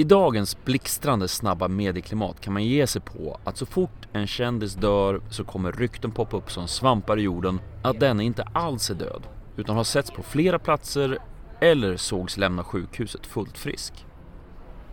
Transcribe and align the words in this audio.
I 0.00 0.04
dagens 0.04 0.64
blixtrande 0.64 1.28
snabba 1.28 1.68
medieklimat 1.68 2.40
kan 2.40 2.52
man 2.52 2.64
ge 2.64 2.86
sig 2.86 3.02
på 3.02 3.40
att 3.44 3.56
så 3.56 3.66
fort 3.66 4.08
en 4.12 4.26
kändis 4.26 4.74
dör 4.74 5.20
så 5.30 5.44
kommer 5.44 5.72
rykten 5.72 6.10
poppa 6.10 6.36
upp 6.36 6.52
som 6.52 6.68
svampar 6.68 7.18
i 7.18 7.22
jorden 7.22 7.60
att 7.82 8.00
den 8.00 8.20
inte 8.20 8.42
alls 8.42 8.90
är 8.90 8.94
död 8.94 9.22
utan 9.56 9.76
har 9.76 9.84
setts 9.84 10.10
på 10.10 10.22
flera 10.22 10.58
platser 10.58 11.18
eller 11.60 11.96
sågs 11.96 12.36
lämna 12.36 12.64
sjukhuset 12.64 13.26
fullt 13.26 13.58
frisk. 13.58 14.06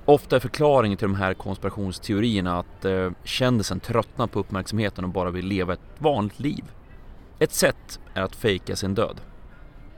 Ofta 0.06 0.36
är 0.36 0.40
förklaringen 0.40 0.98
till 0.98 1.08
de 1.08 1.16
här 1.16 1.34
konspirationsteorierna 1.34 2.60
att 2.60 2.86
eh, 2.86 3.12
kändisen 3.24 3.80
tröttnar 3.80 4.28
på 4.28 4.40
uppmärksamheten 4.40 5.04
och 5.04 5.10
bara 5.10 5.32
vill 5.32 5.46
leva 5.46 5.74
ett 5.74 5.90
vanligt 5.98 6.40
liv. 6.40 6.64
Ett 7.40 7.54
sätt 7.54 8.00
är 8.14 8.22
att 8.22 8.36
fejka 8.36 8.76
sin 8.76 8.96
död. 8.96 9.22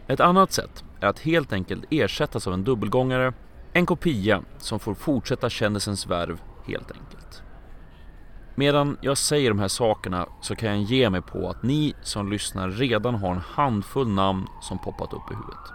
Ett 0.08 0.20
annat 0.20 0.52
sätt 0.52 0.84
är 1.00 1.08
att 1.08 1.20
helt 1.20 1.54
enkelt 1.54 1.86
ersättas 1.90 2.48
av 2.48 2.54
en 2.54 2.64
dubbelgångare, 2.64 3.34
en 3.74 3.86
kopia 3.86 4.42
som 4.58 4.80
får 4.80 4.94
fortsätta 4.94 5.50
kändisens 5.50 6.08
värv 6.08 6.42
helt 6.66 6.92
enkelt. 6.92 7.44
Medan 8.56 8.98
jag 9.02 9.18
säger 9.18 9.50
de 9.50 9.60
här 9.60 9.68
sakerna 9.68 10.28
så 10.42 10.56
kan 10.56 10.70
jag 10.70 10.82
ge 10.82 11.10
mig 11.10 11.22
på 11.22 11.50
att 11.50 11.64
ni 11.64 11.94
som 12.02 12.32
lyssnar 12.32 12.70
redan 12.70 13.16
har 13.16 13.32
en 13.32 13.42
handfull 13.46 14.08
namn 14.08 14.48
som 14.62 14.80
poppat 14.80 15.14
upp 15.14 15.32
i 15.32 15.36
huvudet. 15.36 15.74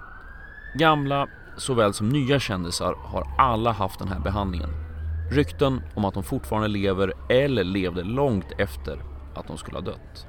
Gamla 0.79 1.29
såväl 1.57 1.95
som 1.95 2.09
nya 2.09 2.41
kändisar 2.41 2.95
har 2.95 3.35
alla 3.38 3.73
haft 3.73 3.99
den 3.99 4.09
här 4.09 4.21
behandlingen. 4.21 4.71
Rykten 5.30 5.83
om 5.95 6.05
att 6.05 6.15
de 6.15 6.23
fortfarande 6.23 6.69
lever 6.69 7.13
eller 7.29 7.65
levde 7.65 8.02
långt 8.02 8.52
efter 8.59 9.02
att 9.35 9.47
de 9.47 9.59
skulle 9.59 9.77
ha 9.77 9.85
dött. 9.85 10.27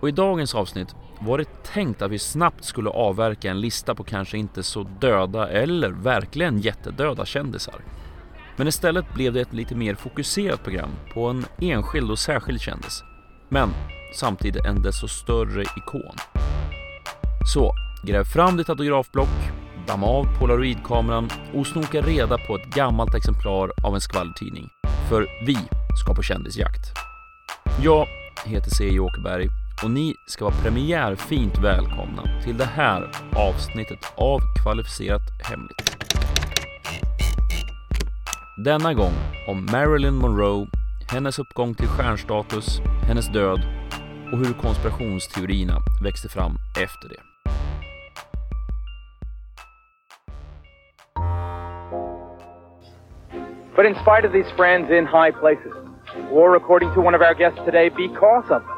Och 0.00 0.08
i 0.08 0.12
dagens 0.12 0.54
avsnitt 0.54 0.94
var 1.20 1.38
det 1.38 1.62
tänkt 1.62 2.02
att 2.02 2.10
vi 2.10 2.18
snabbt 2.18 2.64
skulle 2.64 2.90
avverka 2.90 3.50
en 3.50 3.60
lista 3.60 3.94
på 3.94 4.04
kanske 4.04 4.38
inte 4.38 4.62
så 4.62 4.82
döda 5.00 5.48
eller 5.48 5.90
verkligen 5.90 6.58
jättedöda 6.58 7.24
kändisar. 7.24 7.80
Men 8.56 8.68
istället 8.68 9.14
blev 9.14 9.32
det 9.32 9.40
ett 9.40 9.52
lite 9.52 9.74
mer 9.74 9.94
fokuserat 9.94 10.62
program 10.62 10.90
på 11.14 11.26
en 11.26 11.44
enskild 11.60 12.10
och 12.10 12.18
särskild 12.18 12.60
kändis. 12.60 13.04
Men 13.48 13.70
samtidigt 14.14 14.66
en 14.66 14.82
desto 14.82 15.08
större 15.08 15.62
ikon. 15.62 16.16
Så, 17.54 17.72
gräv 18.02 18.24
fram 18.24 18.56
ditt 18.56 18.68
autografblock, 18.68 19.52
damma 19.86 20.06
av 20.06 20.38
polaroidkameran 20.38 21.30
och 21.54 21.66
snoka 21.66 22.00
reda 22.00 22.38
på 22.38 22.56
ett 22.56 22.74
gammalt 22.74 23.14
exemplar 23.14 23.72
av 23.84 23.94
en 23.94 24.00
skvallertidning. 24.00 24.68
För 25.08 25.26
vi 25.46 25.56
ska 26.02 26.14
på 26.14 26.22
kändisjakt. 26.22 26.92
Jag 27.82 28.06
heter 28.44 28.70
C.J. 28.70 29.00
Åkerberg 29.00 29.48
och 29.82 29.90
ni 29.90 30.14
ska 30.26 30.44
vara 30.44 30.54
premiärfint 30.54 31.58
välkomna 31.58 32.22
till 32.44 32.56
det 32.56 32.64
här 32.64 33.10
avsnittet 33.36 33.98
av 34.14 34.40
Kvalificerat 34.62 35.22
Hemligt. 35.44 35.96
Denna 38.64 38.94
gång 38.94 39.12
om 39.48 39.66
Marilyn 39.72 40.14
Monroe, 40.14 40.66
hennes 41.12 41.38
uppgång 41.38 41.74
till 41.74 41.88
stjärnstatus, 41.88 42.80
hennes 43.08 43.28
död 43.28 43.60
och 44.32 44.38
hur 44.38 44.52
konspirationsteorierna 44.52 45.78
växte 46.02 46.28
fram 46.28 46.52
efter 46.82 47.08
det. 47.08 47.20
But 53.76 53.84
in 53.84 53.94
spite 53.94 54.26
of 54.26 54.32
these 54.32 54.50
friends 54.56 54.90
in 54.90 55.06
high 55.06 55.32
places, 55.40 55.72
or 56.30 56.56
according 56.56 56.94
to 56.94 57.00
one 57.00 57.14
of 57.14 57.20
our 57.20 57.34
guests 57.34 57.60
today, 57.66 57.90
because 57.90 58.54
of 58.54 58.62
them, 58.62 58.75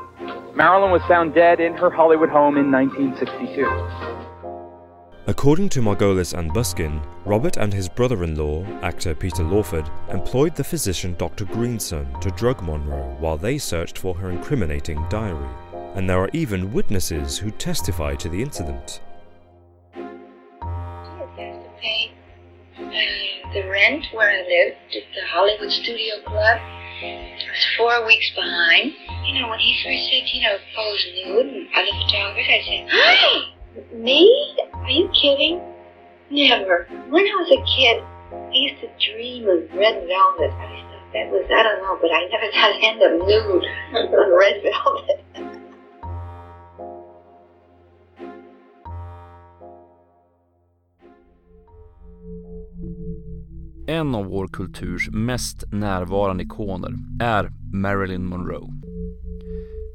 Marilyn 0.58 0.90
was 0.90 1.02
found 1.02 1.34
dead 1.34 1.60
in 1.60 1.72
her 1.74 1.88
Hollywood 1.88 2.30
home 2.30 2.56
in 2.56 2.72
1962. 2.72 3.62
According 5.28 5.68
to 5.68 5.80
Margolis 5.80 6.36
and 6.36 6.52
Buskin, 6.52 7.00
Robert 7.24 7.56
and 7.58 7.72
his 7.72 7.88
brother 7.88 8.24
in 8.24 8.34
law, 8.34 8.64
actor 8.82 9.14
Peter 9.14 9.44
Lawford, 9.44 9.88
employed 10.10 10.56
the 10.56 10.64
physician 10.64 11.14
Dr. 11.16 11.44
Greenson 11.44 12.12
to 12.20 12.32
drug 12.32 12.60
Monroe 12.60 13.14
while 13.20 13.36
they 13.36 13.56
searched 13.56 13.98
for 13.98 14.16
her 14.16 14.30
incriminating 14.30 15.00
diary. 15.08 15.48
And 15.94 16.10
there 16.10 16.18
are 16.18 16.30
even 16.32 16.72
witnesses 16.72 17.38
who 17.38 17.52
testify 17.52 18.16
to 18.16 18.28
the 18.28 18.42
incident. 18.42 19.00
I 19.94 20.00
have 21.36 21.62
to 21.62 21.70
pay 21.80 22.10
uh, 22.78 23.52
the 23.54 23.68
rent 23.70 24.06
where 24.12 24.28
I 24.28 24.38
lived 24.38 24.96
at 24.96 25.04
the 25.14 25.24
Hollywood 25.30 25.70
Studio 25.70 26.14
Club. 26.26 26.77
I 27.02 27.30
was 27.50 27.66
four 27.76 28.06
weeks 28.06 28.30
behind. 28.34 28.92
You 29.26 29.40
know, 29.40 29.48
when 29.48 29.58
he 29.58 29.78
first 29.84 30.10
said, 30.10 30.26
you 30.34 30.42
know, 30.42 30.56
oh, 30.56 30.74
pose 30.74 31.06
nude 31.14 31.46
and 31.46 31.68
other 31.74 31.94
photographers, 32.02 32.48
I 32.48 32.60
said, 32.66 32.88
Hi! 32.90 33.54
Me? 33.94 34.56
Are 34.74 34.90
you 34.90 35.08
kidding? 35.14 35.60
Never. 36.30 36.88
When 37.08 37.24
I 37.24 37.34
was 37.38 37.50
a 37.54 37.62
kid, 37.62 38.02
I 38.34 38.52
used 38.52 38.80
to 38.82 38.88
dream 38.98 39.48
of 39.48 39.62
red 39.78 40.06
velvet. 40.06 40.50
I 40.50 40.66
thought 40.90 41.12
that 41.14 41.30
was, 41.30 41.46
I 41.46 41.62
don't 41.62 41.80
know, 41.82 41.98
but 42.02 42.10
I 42.10 42.26
never 42.26 42.50
thought 42.50 42.74
I'd 42.74 42.82
end 42.82 43.02
up 43.02 43.14
nude 43.26 43.64
on 44.12 44.38
red 44.38 44.62
velvet. 44.62 45.24
En 53.90 54.14
av 54.14 54.24
vår 54.24 54.48
kulturs 54.48 55.08
mest 55.10 55.64
närvarande 55.72 56.42
ikoner 56.42 56.94
är 57.20 57.50
Marilyn 57.72 58.26
Monroe. 58.26 58.72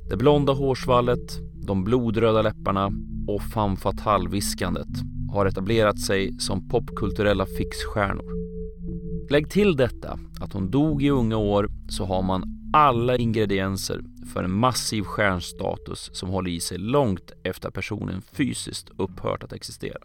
Det 0.09 0.17
blonda 0.17 0.53
hårsvallet, 0.53 1.39
de 1.67 1.83
blodröda 1.83 2.41
läpparna 2.41 2.91
och 3.27 3.41
femme 3.41 3.77
fatale-viskandet 3.77 4.87
har 5.31 5.45
etablerat 5.45 5.99
sig 5.99 6.39
som 6.39 6.69
popkulturella 6.69 7.45
fixstjärnor. 7.45 8.33
Lägg 9.31 9.49
till 9.49 9.75
detta 9.75 10.19
att 10.39 10.53
hon 10.53 10.71
dog 10.71 11.03
i 11.03 11.09
unga 11.09 11.37
år 11.37 11.69
så 11.89 12.05
har 12.05 12.21
man 12.21 12.43
alla 12.73 13.17
ingredienser 13.17 14.01
för 14.33 14.43
en 14.43 14.51
massiv 14.51 15.03
stjärnstatus 15.03 16.09
som 16.13 16.29
håller 16.29 16.51
i 16.51 16.59
sig 16.59 16.77
långt 16.77 17.31
efter 17.43 17.67
att 17.67 17.73
personen 17.73 18.21
fysiskt 18.21 18.89
upphört 18.97 19.43
att 19.43 19.53
existera. 19.53 20.01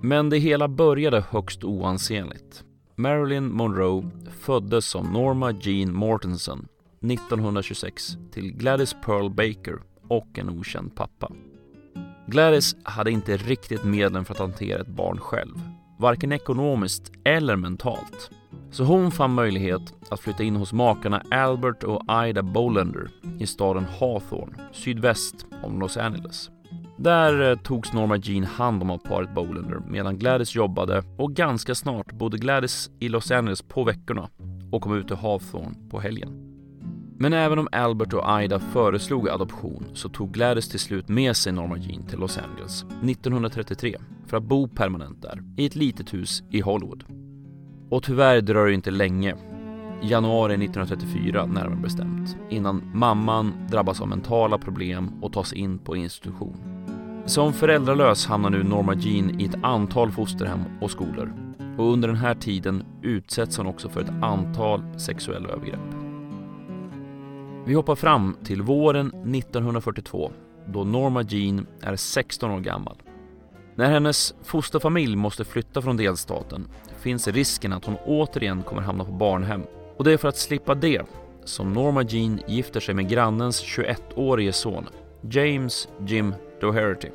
Men 0.00 0.30
det 0.30 0.38
hela 0.38 0.68
började 0.68 1.24
högst 1.30 1.64
oansenligt. 1.64 2.64
Marilyn 2.96 3.52
Monroe 3.52 4.10
föddes 4.40 4.86
som 4.86 5.12
Norma 5.12 5.52
Jean 5.52 5.94
Mortensen 5.94 6.68
1926 7.12 8.16
till 8.32 8.52
Gladys 8.52 8.96
Pearl 9.04 9.30
Baker 9.30 9.78
och 10.08 10.38
en 10.38 10.48
okänd 10.48 10.96
pappa. 10.96 11.32
Gladys 12.26 12.76
hade 12.82 13.10
inte 13.10 13.36
riktigt 13.36 13.84
medlen 13.84 14.24
för 14.24 14.34
att 14.34 14.40
hantera 14.40 14.80
ett 14.80 14.88
barn 14.88 15.18
själv, 15.18 15.54
varken 15.98 16.32
ekonomiskt 16.32 17.12
eller 17.24 17.56
mentalt. 17.56 18.30
Så 18.70 18.84
hon 18.84 19.10
fann 19.10 19.34
möjlighet 19.34 19.94
att 20.10 20.20
flytta 20.20 20.42
in 20.42 20.56
hos 20.56 20.72
makarna 20.72 21.22
Albert 21.30 21.84
och 21.84 22.02
Ida 22.28 22.42
Bolander 22.42 23.10
i 23.38 23.46
staden 23.46 23.84
Hawthorne, 23.84 24.58
sydväst 24.72 25.46
om 25.62 25.80
Los 25.80 25.96
Angeles. 25.96 26.50
Där 26.98 27.50
eh, 27.50 27.58
togs 27.58 27.92
Norma 27.92 28.16
Jean 28.16 28.44
hand 28.44 28.82
om 28.82 28.90
av 28.90 28.98
paret 28.98 29.34
Bolander 29.34 29.80
medan 29.88 30.18
Gladys 30.18 30.54
jobbade 30.54 31.02
och 31.16 31.32
ganska 31.32 31.74
snart 31.74 32.12
bodde 32.12 32.38
Gladys 32.38 32.90
i 32.98 33.08
Los 33.08 33.30
Angeles 33.30 33.62
på 33.62 33.84
veckorna 33.84 34.28
och 34.72 34.82
kom 34.82 34.96
ut 34.96 35.06
till 35.06 35.16
Hawthorne 35.16 35.74
på 35.90 36.00
helgen. 36.00 36.44
Men 37.18 37.32
även 37.32 37.58
om 37.58 37.68
Albert 37.72 38.12
och 38.12 38.42
Ida 38.42 38.58
föreslog 38.58 39.28
adoption 39.28 39.84
så 39.94 40.08
tog 40.08 40.32
Gladys 40.32 40.68
till 40.68 40.80
slut 40.80 41.08
med 41.08 41.36
sig 41.36 41.52
Norma 41.52 41.76
Jean 41.78 42.06
till 42.06 42.18
Los 42.18 42.38
Angeles 42.38 42.84
1933 42.84 43.96
för 44.26 44.36
att 44.36 44.42
bo 44.42 44.68
permanent 44.68 45.22
där, 45.22 45.42
i 45.56 45.66
ett 45.66 45.76
litet 45.76 46.14
hus 46.14 46.42
i 46.50 46.60
Hollywood. 46.60 47.04
Och 47.90 48.02
tyvärr 48.02 48.40
dröjer 48.40 48.66
det 48.66 48.74
inte 48.74 48.90
länge, 48.90 49.34
januari 50.02 50.54
1934 50.54 51.46
närmare 51.46 51.80
bestämt, 51.82 52.36
innan 52.50 52.90
mamman 52.94 53.52
drabbas 53.70 54.00
av 54.00 54.08
mentala 54.08 54.58
problem 54.58 55.10
och 55.22 55.32
tas 55.32 55.52
in 55.52 55.78
på 55.78 55.96
institution. 55.96 56.77
Som 57.28 57.52
föräldralös 57.52 58.26
hamnar 58.26 58.50
nu 58.50 58.62
Norma 58.62 58.94
Jean 58.94 59.40
i 59.40 59.44
ett 59.44 59.56
antal 59.62 60.12
fosterhem 60.12 60.64
och 60.80 60.90
skolor 60.90 61.32
och 61.78 61.92
under 61.92 62.08
den 62.08 62.16
här 62.16 62.34
tiden 62.34 62.84
utsätts 63.02 63.56
hon 63.56 63.66
också 63.66 63.88
för 63.88 64.00
ett 64.00 64.22
antal 64.22 64.82
sexuella 65.00 65.48
övergrepp. 65.48 65.80
Vi 67.66 67.74
hoppar 67.74 67.94
fram 67.94 68.36
till 68.44 68.62
våren 68.62 69.06
1942 69.06 70.32
då 70.66 70.84
Norma 70.84 71.22
Jean 71.22 71.66
är 71.82 71.96
16 71.96 72.50
år 72.50 72.60
gammal. 72.60 72.96
När 73.74 73.90
hennes 73.90 74.34
fosterfamilj 74.42 75.16
måste 75.16 75.44
flytta 75.44 75.82
från 75.82 75.96
delstaten 75.96 76.68
finns 76.98 77.28
risken 77.28 77.72
att 77.72 77.84
hon 77.84 77.96
återigen 78.06 78.62
kommer 78.62 78.82
hamna 78.82 79.04
på 79.04 79.12
barnhem. 79.12 79.62
Och 79.96 80.04
det 80.04 80.12
är 80.12 80.16
för 80.16 80.28
att 80.28 80.38
slippa 80.38 80.74
det 80.74 81.02
som 81.44 81.72
Norma 81.72 82.02
Jean 82.02 82.40
gifter 82.46 82.80
sig 82.80 82.94
med 82.94 83.08
grannens 83.08 83.62
21-årige 83.64 84.52
son, 84.52 84.88
James 85.30 85.88
Jim 86.06 86.34
Doherty. 86.60 87.08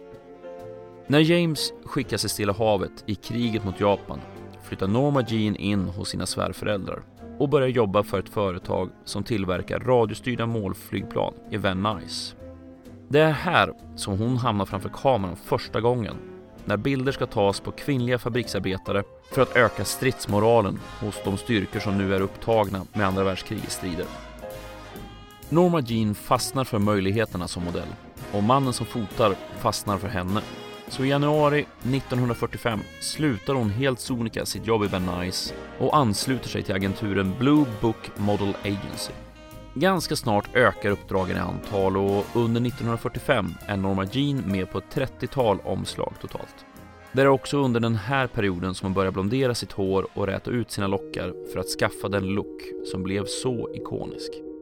När 1.08 1.20
James 1.20 1.74
skickas 1.86 2.22
till 2.22 2.30
Stilla 2.30 2.54
havet 2.54 3.04
i 3.06 3.16
kriget 3.16 3.66
mot 3.66 3.80
Japan 3.80 4.20
flyttar 4.64 4.88
Norma 4.88 5.22
Jean 5.28 5.56
in 5.56 5.86
hos 5.86 6.10
sina 6.10 6.26
svärföräldrar 6.26 7.04
och 7.40 7.50
börjar 7.50 7.68
jobba 7.68 8.04
för 8.04 8.20
ett 8.20 8.30
företag 8.30 8.90
som 9.06 9.24
tillverkar 9.24 9.80
radiostyrda 9.80 10.46
målflygplan 10.46 11.34
i 11.52 11.58
Van 11.58 11.84
Nuys. 11.84 12.36
Det 13.08 13.20
är 13.20 13.32
här 13.32 13.74
som 13.96 14.18
hon 14.18 14.38
hamnar 14.38 14.66
framför 14.66 14.90
kameran 14.90 15.36
första 15.36 15.82
gången 15.82 16.16
när 16.66 16.78
bilder 16.78 17.12
ska 17.12 17.26
tas 17.26 17.60
på 17.60 17.72
kvinnliga 17.72 18.20
fabriksarbetare 18.20 19.04
för 19.32 19.42
att 19.42 19.56
öka 19.56 19.86
stridsmoralen 19.86 20.80
hos 21.00 21.16
de 21.24 21.38
styrkor 21.38 21.80
som 21.80 21.98
nu 21.98 22.16
är 22.16 22.22
upptagna 22.22 22.86
med 22.94 23.08
andra 23.08 23.24
världskrigets 23.24 23.76
strider. 23.76 24.06
Norma 25.50 25.80
Jean 25.80 26.16
fastnar 26.16 26.64
för 26.64 26.80
möjligheterna 26.80 27.48
som 27.48 27.64
modell 27.64 27.88
och 28.32 28.44
mannen 28.44 28.74
som 28.74 28.86
fotar 28.86 29.36
fastnar 29.60 29.98
för 29.98 30.08
henne. 30.08 30.42
Så 30.88 31.06
i 31.06 31.10
januari 31.10 31.66
1945 31.84 32.80
slutar 33.02 33.54
hon 33.54 33.70
helt 33.70 34.00
sonika 34.00 34.46
sitt 34.46 34.68
jobb 34.68 34.84
i 34.84 34.88
Ben 34.88 35.10
Nice 35.20 35.54
och 35.80 35.98
ansluter 35.98 36.50
sig 36.50 36.64
till 36.64 36.76
agenturen 36.76 37.34
Blue 37.40 37.66
Book 37.82 38.12
Model 38.18 38.56
Agency. 38.62 39.14
Ganska 39.74 40.16
snart 40.16 40.56
ökar 40.56 40.90
uppdragen 40.90 41.38
i 41.38 41.40
antal 41.40 41.98
och 41.98 42.26
under 42.34 42.62
1945 42.62 43.54
är 43.66 43.78
Norma 43.78 44.06
Jean 44.12 44.44
med 44.46 44.72
på 44.72 44.78
ett 44.78 44.96
30-tal 44.96 45.60
omslag 45.64 46.14
totalt. 46.22 46.66
Det 47.12 47.22
är 47.22 47.28
också 47.28 47.58
under 47.58 47.80
den 47.80 47.96
här 47.96 48.28
perioden 48.28 48.76
som 48.76 48.86
hon 48.86 48.94
börjar 48.94 49.12
blondera 49.12 49.56
sitt 49.56 49.72
hår 49.72 50.08
och 50.14 50.28
räta 50.28 50.52
ut 50.52 50.72
sina 50.72 50.88
lockar 50.88 51.52
för 51.54 51.60
att 51.60 51.68
skaffa 51.68 52.10
den 52.10 52.26
look 52.26 52.62
som 52.92 53.04
blev 53.04 53.26
så 53.26 53.74
ikonisk. 53.74 54.53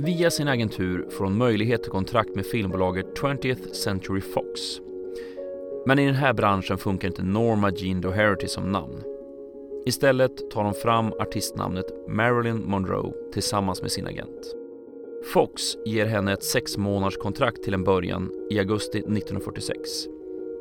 Via 0.00 0.30
sin 0.30 0.48
agentur 0.48 1.06
får 1.10 1.24
hon 1.24 1.38
möjlighet 1.38 1.82
till 1.82 1.92
kontrakt 1.92 2.34
med 2.34 2.46
filmbolaget 2.46 3.06
20th 3.20 3.72
Century 3.72 4.20
Fox. 4.20 4.60
Men 5.86 5.98
i 5.98 6.06
den 6.06 6.14
här 6.14 6.32
branschen 6.32 6.78
funkar 6.78 7.08
inte 7.08 7.22
Norma 7.22 7.70
Jean 7.70 8.00
Doherty 8.00 8.46
som 8.48 8.72
namn. 8.72 9.02
Istället 9.86 10.50
tar 10.50 10.64
hon 10.64 10.74
fram 10.74 11.12
artistnamnet 11.12 11.86
Marilyn 12.08 12.62
Monroe 12.66 13.12
tillsammans 13.32 13.82
med 13.82 13.92
sin 13.92 14.06
agent. 14.06 14.54
Fox 15.32 15.62
ger 15.84 16.06
henne 16.06 16.32
ett 16.32 16.44
sex 16.44 16.76
månaders 16.76 17.16
kontrakt 17.16 17.62
till 17.62 17.74
en 17.74 17.84
början 17.84 18.30
i 18.50 18.58
augusti 18.58 18.98
1946. 18.98 19.78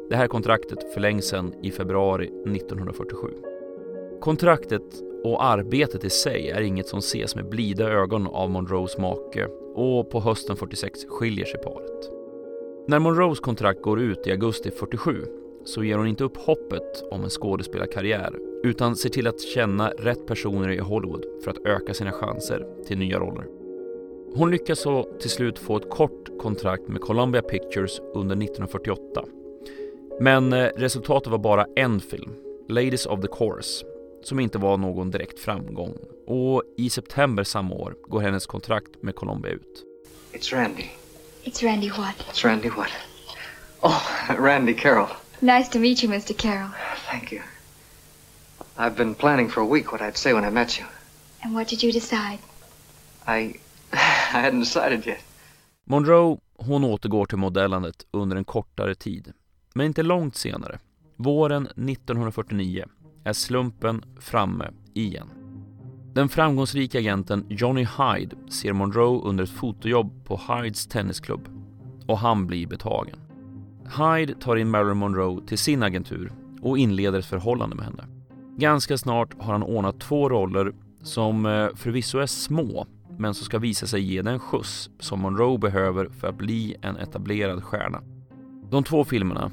Det 0.10 0.16
här 0.16 0.28
kontraktet 0.28 0.94
förlängs 0.94 1.25
sen 1.25 1.54
i 1.63 1.72
februari 1.72 2.25
1947. 2.25 3.28
Kontraktet 4.22 5.06
och 5.23 5.43
arbetet 5.43 6.03
i 6.03 6.09
sig 6.09 6.49
är 6.49 6.61
inget 6.61 6.87
som 6.87 6.99
ses 6.99 7.35
med 7.35 7.49
blida 7.49 7.89
ögon 7.89 8.27
av 8.27 8.49
Monroes 8.49 8.97
make 8.97 9.47
och 9.75 10.09
på 10.09 10.19
hösten 10.19 10.55
46 10.55 11.05
skiljer 11.09 11.45
sig 11.45 11.59
paret. 11.59 12.11
När 12.87 12.99
Monroes 12.99 13.39
kontrakt 13.39 13.81
går 13.81 14.01
ut 14.01 14.27
i 14.27 14.31
augusti 14.31 14.71
47 14.71 15.25
så 15.65 15.83
ger 15.83 15.97
hon 15.97 16.07
inte 16.07 16.23
upp 16.23 16.37
hoppet 16.37 17.03
om 17.11 17.23
en 17.23 17.29
skådespelarkarriär 17.29 18.39
utan 18.63 18.95
ser 18.95 19.09
till 19.09 19.27
att 19.27 19.41
känna 19.41 19.89
rätt 19.89 20.27
personer 20.27 20.69
i 20.69 20.79
Hollywood 20.79 21.25
för 21.43 21.51
att 21.51 21.65
öka 21.65 21.93
sina 21.93 22.11
chanser 22.11 22.67
till 22.87 22.97
nya 22.97 23.19
roller. 23.19 23.45
Hon 24.33 24.51
lyckas 24.51 24.79
så 24.79 25.03
till 25.19 25.29
slut 25.29 25.59
få 25.59 25.77
ett 25.77 25.89
kort 25.89 26.37
kontrakt 26.39 26.87
med 26.87 27.01
Columbia 27.01 27.41
Pictures 27.41 27.99
under 28.13 28.35
1948. 28.35 29.23
Men 30.19 30.53
eh, 30.53 30.69
resultatet 30.75 31.31
var 31.31 31.37
bara 31.37 31.65
en 31.75 31.99
film, 31.99 32.33
Ladies 32.67 33.05
of 33.05 33.21
the 33.21 33.27
Chorus, 33.27 33.85
som 34.23 34.39
inte 34.39 34.57
var 34.57 34.77
någon 34.77 35.11
direkt 35.11 35.39
framgång. 35.39 35.97
Och 36.27 36.63
i 36.77 36.89
september 36.89 37.43
samma 37.43 37.75
år 37.75 37.95
går 38.07 38.21
hennes 38.21 38.45
kontrakt 38.45 39.03
med 39.03 39.15
Columbia 39.15 39.51
ut. 39.51 39.83
It's 40.33 40.55
Randy. 40.55 40.85
It's 41.43 41.63
Randy 41.63 41.89
what? 41.89 42.15
It's 42.17 42.45
Randy 42.47 42.69
what? 42.69 42.89
Oh, 43.81 44.01
Randy 44.39 44.73
Carroll. 44.73 45.07
Nice 45.39 45.71
to 45.71 45.79
meet 45.79 46.03
you, 46.03 46.13
Mr. 46.13 46.33
Carroll. 46.33 46.69
Thank 47.11 47.31
you. 47.31 47.41
I've 48.77 48.95
been 48.95 49.15
planning 49.15 49.49
for 49.49 49.61
a 49.63 49.67
week 49.67 49.91
what 49.91 50.01
I'd 50.01 50.17
say 50.17 50.33
when 50.33 50.45
I 50.45 50.49
met 50.49 50.79
you. 50.79 50.85
And 51.43 51.55
what 51.55 51.67
did 51.67 51.83
you 51.83 51.91
decide? 51.91 52.39
I 53.25 53.53
I 54.33 54.41
hadn't 54.41 54.59
decided 54.59 55.07
yet. 55.07 55.19
Monroe, 55.83 56.37
hon 56.57 56.83
återgår 56.83 57.25
till 57.25 57.37
modellandet 57.37 58.05
under 58.11 58.37
en 58.37 58.45
kortare 58.45 58.95
tid. 58.95 59.33
Men 59.73 59.85
inte 59.85 60.03
långt 60.03 60.35
senare, 60.35 60.79
våren 61.15 61.67
1949, 61.67 62.85
är 63.27 63.33
slumpen 63.33 64.03
framme 64.19 64.69
igen. 64.94 65.27
Den 66.13 66.29
framgångsrika 66.29 67.00
agenten 67.00 67.45
Johnny 67.50 67.88
Hyde 67.97 68.35
ser 68.50 68.74
Monroe 68.74 69.21
under 69.24 69.44
ett 69.44 69.50
fotojobb 69.50 70.25
på 70.25 70.41
Hydes 70.47 70.88
tennisklubb 70.88 71.47
och 72.07 72.18
han 72.18 72.47
blir 72.47 72.68
betagen. 72.68 73.19
Hyde 73.97 74.33
tar 74.35 74.56
in 74.56 74.69
Marilyn 74.69 74.97
Monroe 74.97 75.47
till 75.47 75.57
sin 75.57 75.83
agentur 75.83 76.31
och 76.62 76.77
inleder 76.77 77.19
ett 77.19 77.25
förhållande 77.25 77.75
med 77.75 77.85
henne. 77.85 78.03
Ganska 78.57 78.97
snart 78.97 79.41
har 79.41 79.51
han 79.51 79.63
ordnat 79.63 80.00
två 80.00 80.29
roller 80.29 80.74
som 81.03 81.45
eh, 81.45 81.68
förvisso 81.75 82.18
är 82.18 82.25
små 82.25 82.88
men 83.18 83.33
som 83.33 83.45
ska 83.45 83.59
visa 83.59 83.88
sig 83.88 84.01
ge 84.01 84.21
den 84.21 84.39
skjuts 84.39 84.89
som 85.00 85.19
Monroe 85.19 85.57
behöver 85.57 86.09
för 86.09 86.27
att 86.27 86.38
bli 86.38 86.75
en 86.81 86.97
etablerad 86.97 87.63
stjärna. 87.63 88.01
De 88.69 88.83
två 88.83 89.03
filmerna, 89.03 89.51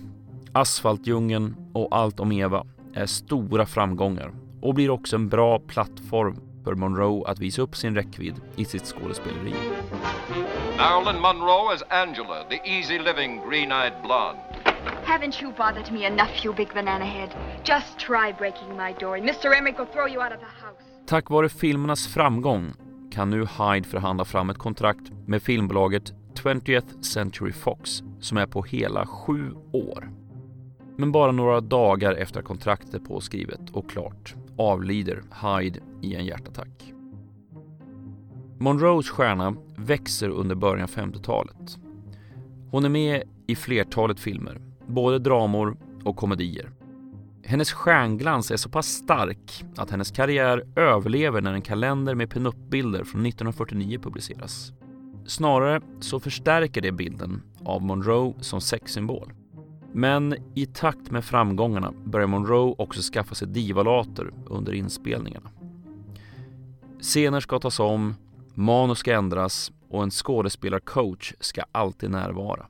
Asfaltdjungeln 0.52 1.56
och 1.72 1.88
Allt 1.96 2.20
om 2.20 2.32
Eva, 2.32 2.66
är 2.94 3.06
stora 3.06 3.66
framgångar 3.66 4.32
och 4.60 4.74
blir 4.74 4.90
också 4.90 5.16
en 5.16 5.28
bra 5.28 5.58
plattform 5.58 6.40
för 6.64 6.74
Monroe 6.74 7.26
att 7.26 7.38
visa 7.38 7.62
upp 7.62 7.76
sin 7.76 7.94
räckvidd 7.94 8.34
i 8.56 8.64
sitt 8.64 8.86
skådespeleri. 8.86 9.54
Marilyn 10.78 11.20
Monroe 11.22 11.74
as 11.74 11.82
Angela, 11.90 12.44
the 12.50 12.60
easy 12.64 12.98
living, 12.98 13.40
green 13.48 13.72
eyed 13.72 13.92
blonde. 14.02 14.40
Haven't 15.04 15.42
you 15.42 15.52
bothered 15.52 15.92
me 15.92 16.06
enough, 16.06 16.44
you 16.44 16.54
big 16.54 16.68
banana 16.74 17.04
head? 17.04 17.28
Just 17.64 17.98
try 17.98 18.32
breaking 18.38 18.76
my 18.76 18.94
door 19.00 19.16
and 19.16 19.24
Mr. 19.24 19.56
Emmerich 19.58 19.78
will 19.78 19.92
throw 19.92 20.08
you 20.08 20.22
out 20.24 20.32
of 20.32 20.40
the 20.40 20.66
house. 20.66 20.82
Tack 21.06 21.30
vare 21.30 21.48
filmernas 21.48 22.06
framgång 22.06 22.72
kan 23.12 23.30
nu 23.30 23.40
Hyde 23.40 23.88
förhandla 23.88 24.24
fram 24.24 24.50
ett 24.50 24.58
kontrakt 24.58 25.10
med 25.26 25.42
filmbolaget 25.42 26.12
20th 26.34 27.02
Century 27.02 27.52
Fox 27.52 28.02
som 28.20 28.38
är 28.38 28.46
på 28.46 28.62
hela 28.62 29.06
sju 29.06 29.52
år. 29.72 30.08
Men 30.96 31.12
bara 31.12 31.32
några 31.32 31.60
dagar 31.60 32.14
efter 32.14 32.40
att 32.40 32.46
kontraktet 32.46 32.94
är 32.94 32.98
påskrivet 32.98 33.70
och 33.72 33.90
klart 33.90 34.34
avlider 34.56 35.22
Hyde 35.42 35.80
i 36.02 36.14
en 36.14 36.26
hjärtattack. 36.26 36.92
Monroes 38.58 39.08
stjärna 39.08 39.56
växer 39.76 40.28
under 40.28 40.54
början 40.54 40.82
av 40.82 40.90
50-talet. 40.90 41.78
Hon 42.70 42.84
är 42.84 42.88
med 42.88 43.22
i 43.46 43.56
flertalet 43.56 44.20
filmer, 44.20 44.60
både 44.86 45.18
dramor 45.18 45.76
och 46.04 46.16
komedier. 46.16 46.70
Hennes 47.44 47.72
stjärnglans 47.72 48.50
är 48.50 48.56
så 48.56 48.68
pass 48.68 48.86
stark 48.86 49.64
att 49.76 49.90
hennes 49.90 50.10
karriär 50.10 50.66
överlever 50.76 51.40
när 51.40 51.52
en 51.52 51.62
kalender 51.62 52.14
med 52.14 52.30
pinupbilder 52.30 53.04
från 53.04 53.26
1949 53.26 53.98
publiceras. 54.02 54.72
Snarare 55.26 55.80
så 56.00 56.20
förstärker 56.20 56.80
det 56.80 56.92
bilden 56.92 57.42
av 57.64 57.82
Monroe 57.82 58.34
som 58.40 58.60
sexsymbol. 58.60 59.32
Men 59.96 60.34
i 60.54 60.66
takt 60.66 61.10
med 61.10 61.24
framgångarna 61.24 61.92
börjar 62.04 62.26
Monroe 62.26 62.74
också 62.78 63.00
skaffa 63.12 63.34
sig 63.34 63.48
divalater 63.48 64.30
under 64.46 64.72
inspelningarna. 64.72 65.50
Scener 67.00 67.40
ska 67.40 67.58
tas 67.58 67.80
om, 67.80 68.14
manus 68.54 68.98
ska 68.98 69.14
ändras 69.14 69.72
och 69.88 70.02
en 70.02 70.10
skådespelarcoach 70.10 71.34
ska 71.40 71.62
alltid 71.72 72.10
närvara. 72.10 72.66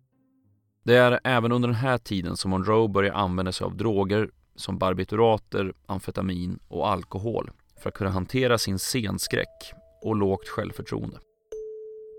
Det 0.85 0.97
är 0.97 1.21
även 1.25 1.53
under 1.53 1.69
den 1.69 1.77
här 1.77 1.99
tiden 1.99 2.37
som 2.37 2.51
Monroe 2.51 2.89
börjar 2.89 3.15
använda 3.15 3.53
sig 3.53 3.65
av 3.65 3.77
droger 3.77 4.31
som 4.57 4.79
barbiturater, 4.79 5.73
amfetamin 5.87 6.59
och 6.69 6.89
alkohol 6.89 7.51
för 7.83 7.89
att 7.89 7.95
kunna 7.95 8.11
hantera 8.11 8.59
sin 8.59 8.79
scenskräck 8.79 9.73
och 10.03 10.17
lågt 10.17 10.49
självförtroende. 10.49 11.19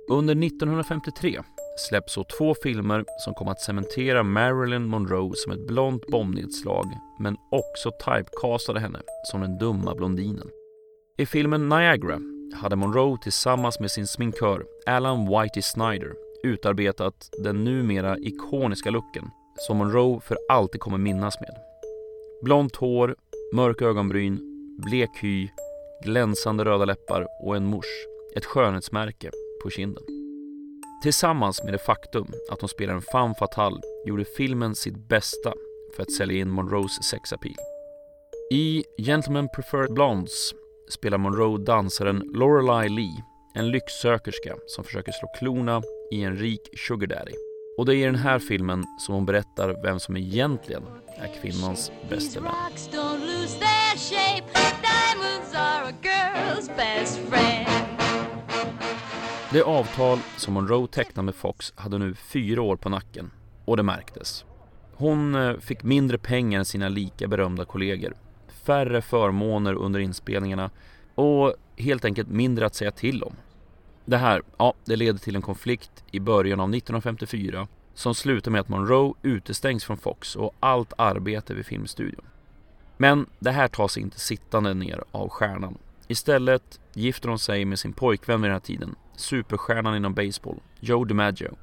Under 0.10 0.46
1953 0.46 1.40
släpps 1.78 2.14
så 2.14 2.24
två 2.24 2.56
filmer 2.64 3.06
som 3.20 3.34
kom 3.34 3.48
att 3.48 3.62
cementera 3.62 4.24
Marilyn 4.24 4.88
Monroe 4.88 5.32
som 5.36 5.52
ett 5.52 5.68
blont 5.68 6.08
bombnedslag 6.08 6.86
men 7.20 7.38
också 7.52 7.92
typecastade 7.92 8.80
henne 8.80 9.00
som 9.24 9.42
den 9.42 9.58
dumma 9.58 9.96
blondinen. 9.96 10.50
I 11.18 11.26
filmen 11.26 11.70
Niagara 11.70 12.20
hade 12.54 12.76
Monroe 12.76 13.18
tillsammans 13.24 13.80
med 13.80 13.92
sin 13.92 14.08
sminkör 14.08 14.66
Alan 14.86 15.26
Whitey 15.26 15.62
Snyder 15.62 16.14
utarbetat 16.44 17.30
den 17.44 17.64
numera 17.64 18.18
ikoniska 18.18 18.90
looken 18.90 19.30
som 19.58 19.78
Monroe 19.78 20.20
för 20.22 20.38
alltid 20.50 20.82
kommer 20.82 20.98
minnas 20.98 21.40
med. 21.40 21.56
Blont 22.42 22.76
hår, 22.76 23.16
mörka 23.54 23.86
ögonbryn, 23.86 24.40
blek 24.86 25.10
hy, 25.22 25.50
glänsande 26.04 26.66
röda 26.66 26.86
läppar 26.86 27.28
och 27.44 27.56
en 27.56 27.66
mors, 27.66 28.06
ett 28.36 28.46
skönhetsmärke 28.46 29.32
på 29.64 29.70
kinden. 29.70 30.15
Tillsammans 31.02 31.64
med 31.64 31.74
det 31.74 31.78
faktum 31.78 32.34
att 32.52 32.62
hon 32.62 32.70
spelar 32.70 32.94
en 32.94 33.02
femme 33.02 33.36
fatale 33.40 33.82
gjorde 34.06 34.26
filmen 34.38 34.76
sitt 34.76 35.08
bästa 35.10 35.54
för 35.96 36.04
att 36.04 36.12
sälja 36.12 36.38
in 36.38 36.50
Monroes 36.50 37.04
sexapil. 37.04 37.56
I 38.52 38.84
Gentlemen 38.98 39.50
Prefer 39.56 39.94
Blondes 39.94 40.54
spelar 40.90 41.18
Monroe 41.18 41.58
dansaren 41.58 42.24
Lorelei 42.34 42.90
Lee, 42.90 43.24
en 43.56 43.72
lycksökerska 43.72 44.56
som 44.68 44.84
försöker 44.84 45.12
slå 45.12 45.28
klorna 45.40 45.82
i 46.12 46.24
en 46.24 46.38
rik 46.38 46.70
sugar 46.88 47.08
daddy. 47.08 47.34
Och 47.78 47.86
det 47.86 47.96
är 47.96 47.98
i 47.98 48.04
den 48.04 48.16
här 48.16 48.40
filmen 48.40 48.84
som 49.00 49.16
hon 49.16 49.26
berättar 49.26 49.82
vem 49.84 50.00
som 50.00 50.18
egentligen 50.18 50.84
är 51.18 51.42
kvinnans 51.42 51.92
bästa 52.10 52.40
vän. 52.40 52.52
Det 59.52 59.62
avtal 59.62 60.20
som 60.38 60.54
Monroe 60.54 60.88
tecknade 60.88 61.26
med 61.26 61.36
Fox 61.36 61.74
hade 61.76 61.98
nu 61.98 62.14
fyra 62.14 62.62
år 62.62 62.76
på 62.76 62.90
nacken 62.90 63.32
och 63.66 63.78
det 63.78 63.84
märktes. 63.84 64.46
Hon 64.94 65.36
eh, 65.36 65.58
fick 65.58 65.84
mindre 65.84 66.18
pengar 66.18 66.60
än 66.60 66.66
sina 66.66 66.90
lika 66.90 67.28
berömda 67.28 67.66
kollegor, 67.66 68.14
färre 68.64 69.02
förmåner 69.02 69.74
under 69.74 70.00
inspelningarna 70.00 70.70
och 71.16 71.56
helt 71.78 72.06
enkelt 72.06 72.30
mindre 72.30 72.66
att 72.66 72.76
säga 72.76 72.92
till 72.92 73.24
om. 73.24 73.34
Det 74.06 74.18
här, 74.18 74.42
ja, 74.58 74.74
det 74.86 74.96
leder 74.96 75.20
till 75.20 75.36
en 75.36 75.42
konflikt 75.42 76.04
i 76.12 76.20
början 76.20 76.60
av 76.60 76.70
1954 76.70 77.68
som 77.94 78.16
slutar 78.16 78.52
med 78.52 78.62
att 78.62 78.70
Monroe 78.70 79.14
utestängs 79.22 79.84
från 79.84 79.98
Fox 79.98 80.36
och 80.36 80.56
allt 80.60 80.94
arbete 80.98 81.54
vid 81.54 81.66
filmstudion. 81.66 82.26
Men 82.98 83.26
det 83.40 83.52
här 83.52 83.68
tas 83.68 83.98
inte 83.98 84.20
sittande 84.20 84.74
ner 84.74 85.04
av 85.12 85.30
stjärnan. 85.30 85.78
Istället 86.08 86.80
gifter 86.94 87.30
hon 87.30 87.40
sig 87.40 87.66
med 87.66 87.80
sin 87.80 87.94
pojkvän 87.94 88.42
vid 88.42 88.50
den 88.50 88.56
här 88.56 88.60
tiden, 88.60 88.96
superstjärnan 89.20 89.96
inom 89.96 90.14
baseball, 90.14 90.60
Joe 90.80 91.06
DiMaggio, 91.06 91.56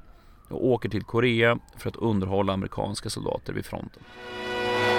och 0.49 0.65
åker 0.65 0.89
till 0.89 1.03
Korea 1.03 1.57
för 1.77 1.89
att 1.89 1.95
underhålla 1.95 2.53
amerikanska 2.53 3.09
soldater 3.09 3.53
vid 3.53 3.65
fronten. 3.65 4.03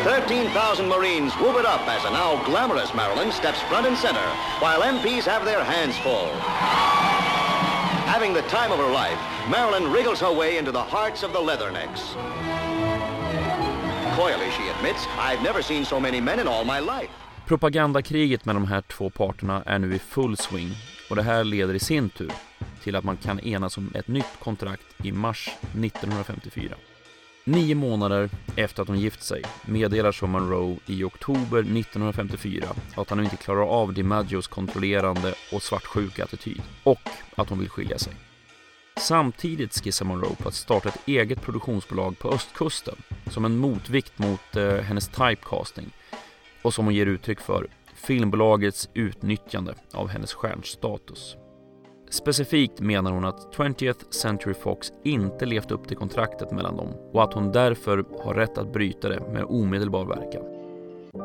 13,000 0.05 0.89
Marines 0.89 1.35
whoop 1.41 1.57
it 1.61 1.67
up 1.67 1.89
as 1.89 2.05
a 2.05 2.11
now 2.11 2.45
glamorous 2.45 2.95
Maryland 2.95 3.33
steps 3.33 3.61
front 3.61 3.87
and 3.87 3.97
center, 3.99 4.29
while 4.61 4.83
MPs 4.83 5.27
have 5.27 5.45
their 5.45 5.65
hands 5.65 5.97
full. 5.99 6.29
Having 8.07 8.35
the 8.35 8.43
time 8.43 8.71
of 8.73 8.79
her 8.79 8.93
life, 8.93 9.19
Marilyn 9.51 9.93
wriggles 9.93 10.21
her 10.21 10.33
way 10.33 10.59
into 10.59 10.73
the 10.73 10.83
hearts 10.83 11.23
of 11.23 11.33
the 11.33 11.39
Leathernecks. 11.39 12.15
Coyly, 14.17 14.51
she 14.51 14.69
admits, 14.69 15.07
I've 15.19 15.43
never 15.43 15.63
seen 15.63 15.85
so 15.85 15.99
many 15.99 16.21
men 16.21 16.39
in 16.39 16.47
all 16.47 16.65
my 16.65 16.81
life. 16.81 17.11
Propagandakriget 17.47 18.45
med 18.45 18.57
de 18.57 18.67
här 18.67 18.81
två 18.81 19.11
parterna 19.11 19.63
är 19.67 19.79
nu 19.79 19.95
i 19.95 19.99
full 19.99 20.37
swing 20.37 20.71
och 21.11 21.17
det 21.17 21.23
här 21.23 21.45
leder 21.45 21.75
i 21.75 21.79
sin 21.79 22.11
tur 22.11 22.33
till 22.83 22.97
att 22.97 23.05
man 23.05 23.17
kan 23.17 23.41
enas 23.41 23.79
om 23.79 23.93
ett 23.95 24.09
nytt 24.09 24.41
kontrakt 24.43 24.87
i 25.05 25.13
mars 25.13 25.49
1954. 25.61 26.75
Nio 27.45 27.75
månader 27.75 28.31
efter 28.57 28.83
att 28.83 28.89
hon 28.89 29.01
gift 29.01 29.23
sig 29.23 29.43
meddelar 29.67 30.13
så 30.13 30.27
Monroe 30.27 30.77
i 30.87 31.05
oktober 31.05 31.59
1954 31.59 32.67
att 32.97 33.09
han 33.09 33.19
nu 33.19 33.25
inte 33.25 33.37
klarar 33.37 33.67
av 33.67 33.95
DiMaggios 33.95 34.47
kontrollerande 34.47 35.35
och 35.53 35.63
svartsjuka 35.63 36.25
attityd 36.25 36.63
och 36.83 37.09
att 37.35 37.49
hon 37.49 37.59
vill 37.59 37.71
skilja 37.71 37.99
sig. 37.99 38.13
Samtidigt 38.97 39.85
skissar 39.85 40.07
Monroe 40.07 40.37
på 40.37 40.49
att 40.49 40.55
starta 40.55 40.89
ett 40.89 41.09
eget 41.09 41.43
produktionsbolag 41.43 42.19
på 42.19 42.29
östkusten 42.29 42.95
som 43.31 43.45
en 43.45 43.57
motvikt 43.57 44.19
mot 44.19 44.57
eh, 44.57 44.77
hennes 44.77 45.09
typecasting 45.09 45.91
och 46.65 46.75
som 46.75 46.85
hon 46.85 46.95
ger 46.95 47.07
uttryck 47.07 47.41
för 47.41 47.67
filmbolagets 47.95 48.89
utnyttjande 48.95 49.75
av 49.93 50.09
hennes 50.09 50.35
stjärnstatus. 50.35 51.37
Specifikt 52.11 52.81
menar 52.81 53.13
hon 53.13 53.25
att 53.25 53.57
20th 53.57 54.11
Century 54.11 54.55
Fox 54.55 54.93
inte 55.05 55.47
levt 55.47 55.71
upp 55.71 55.89
till 55.89 55.97
kontraktet 55.97 56.51
mellan 56.51 56.77
dem 56.77 56.89
och 57.13 57.23
att 57.23 57.35
hon 57.35 57.53
därför 57.53 58.05
har 58.25 58.35
rätt 58.35 58.59
att 58.59 58.73
bryta 58.73 59.09
det 59.09 59.23
med 59.33 59.45
omedelbar 59.45 60.05
verkan. 60.05 60.43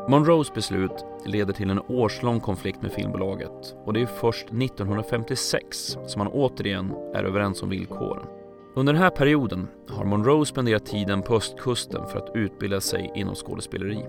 Monroes 0.09 0.53
beslut 0.53 1.05
leder 1.25 1.53
till 1.53 1.69
en 1.69 1.81
årslång 1.87 2.39
konflikt 2.39 2.81
med 2.81 2.91
filmbolaget 2.91 3.75
och 3.85 3.93
det 3.93 4.01
är 4.01 4.05
först 4.05 4.45
1956 4.45 5.97
som 6.07 6.19
man 6.19 6.27
återigen 6.27 6.91
är 7.13 7.23
överens 7.23 7.63
om 7.63 7.69
villkoren. 7.69 8.25
Under 8.75 8.93
den 8.93 9.01
här 9.01 9.09
perioden 9.09 9.67
har 9.87 10.05
Monroe 10.05 10.45
spenderat 10.45 10.85
tiden 10.85 11.21
på 11.21 11.35
östkusten 11.35 12.07
för 12.07 12.17
att 12.17 12.35
utbilda 12.35 12.81
sig 12.81 13.11
inom 13.15 13.35
skådespeleri. 13.35 14.05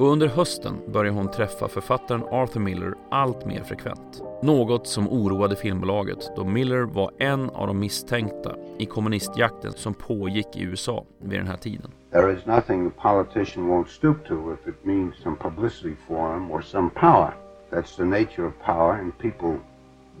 Och 0.00 0.12
under 0.12 0.26
hösten 0.26 0.80
började 0.92 1.16
hon 1.16 1.30
träffa 1.30 1.68
författaren 1.68 2.24
Arthur 2.30 2.60
Miller 2.60 2.94
allt 3.10 3.46
mer 3.46 3.62
frekvent. 3.62 4.22
Något 4.42 4.86
som 4.86 5.08
oroade 5.08 5.56
filmbolaget 5.56 6.30
då 6.36 6.44
Miller 6.44 6.82
var 6.82 7.10
en 7.18 7.50
av 7.50 7.66
de 7.66 7.78
misstänkta 7.78 8.56
i 8.78 8.86
kommunistjakten 8.86 9.72
som 9.72 9.94
pågick 9.94 10.56
i 10.56 10.62
USA 10.62 11.04
vid 11.18 11.38
den 11.38 11.46
här 11.46 11.56
tiden. 11.56 11.90
There 12.12 12.32
is 12.32 12.46
nothing 12.46 12.86
a 12.86 12.90
politician 13.02 13.68
won't 13.68 13.88
stoop 13.88 14.28
to 14.28 14.52
if 14.52 14.68
it 14.68 14.84
means 14.84 15.14
some 15.22 15.36
publicity 15.36 15.94
for 16.08 16.34
him 16.34 16.50
or 16.50 16.62
some 16.62 16.90
power. 16.90 17.34
That's 17.70 17.96
the 17.96 18.04
nature 18.04 18.46
of 18.46 18.52
power 18.64 18.92
and 19.00 19.18
people 19.18 19.56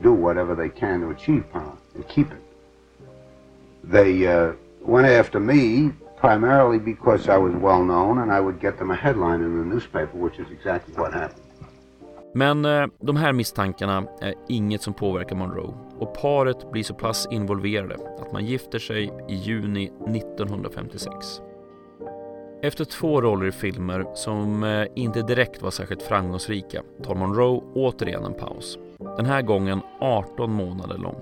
do 0.02 0.14
whatever 0.14 0.56
they 0.56 0.80
can 0.80 1.00
to 1.00 1.10
achieve 1.10 1.42
power 1.52 1.72
and 1.94 2.08
keep 2.08 2.26
it. 2.26 2.42
They 3.92 4.26
uh, 4.26 4.52
went 4.86 5.06
after 5.06 5.40
me 5.40 5.90
primarily 6.20 6.78
because 6.78 7.28
I 7.28 7.38
was 7.38 7.54
well 7.54 7.82
known 7.84 8.18
and 8.18 8.32
I 8.32 8.40
would 8.40 8.60
get 8.60 8.78
them 8.78 8.90
a 8.90 8.94
headline 8.94 9.42
in 9.42 9.58
the 9.58 9.74
newspaper, 9.74 10.18
which 10.18 10.38
is 10.38 10.46
exactly 10.52 10.94
what 10.94 11.12
happened. 11.12 11.44
Men 12.34 12.64
eh, 12.64 12.86
de 13.00 13.16
här 13.16 13.32
misstankarna 13.32 14.04
är 14.20 14.34
inget 14.48 14.82
som 14.82 14.94
påverkar 14.94 15.36
Monroe 15.36 15.74
och 15.98 16.14
paret 16.14 16.72
blir 16.72 16.82
så 16.82 16.94
pass 16.94 17.28
involverade 17.30 17.94
att 17.94 18.32
man 18.32 18.44
gifter 18.44 18.78
sig 18.78 19.12
i 19.28 19.34
juni 19.34 19.92
1956. 20.06 21.40
Efter 22.62 22.84
två 22.84 23.20
roller 23.20 23.46
i 23.46 23.52
filmer 23.52 24.06
som 24.14 24.64
eh, 24.64 24.86
inte 24.94 25.22
direkt 25.22 25.62
var 25.62 25.70
särskilt 25.70 26.02
framgångsrika 26.02 26.82
tar 27.02 27.14
Monroe 27.14 27.62
återigen 27.74 28.24
en 28.24 28.34
paus. 28.34 28.78
Den 29.16 29.26
här 29.26 29.42
gången 29.42 29.80
18 30.00 30.52
månader 30.52 30.98
lång. 30.98 31.16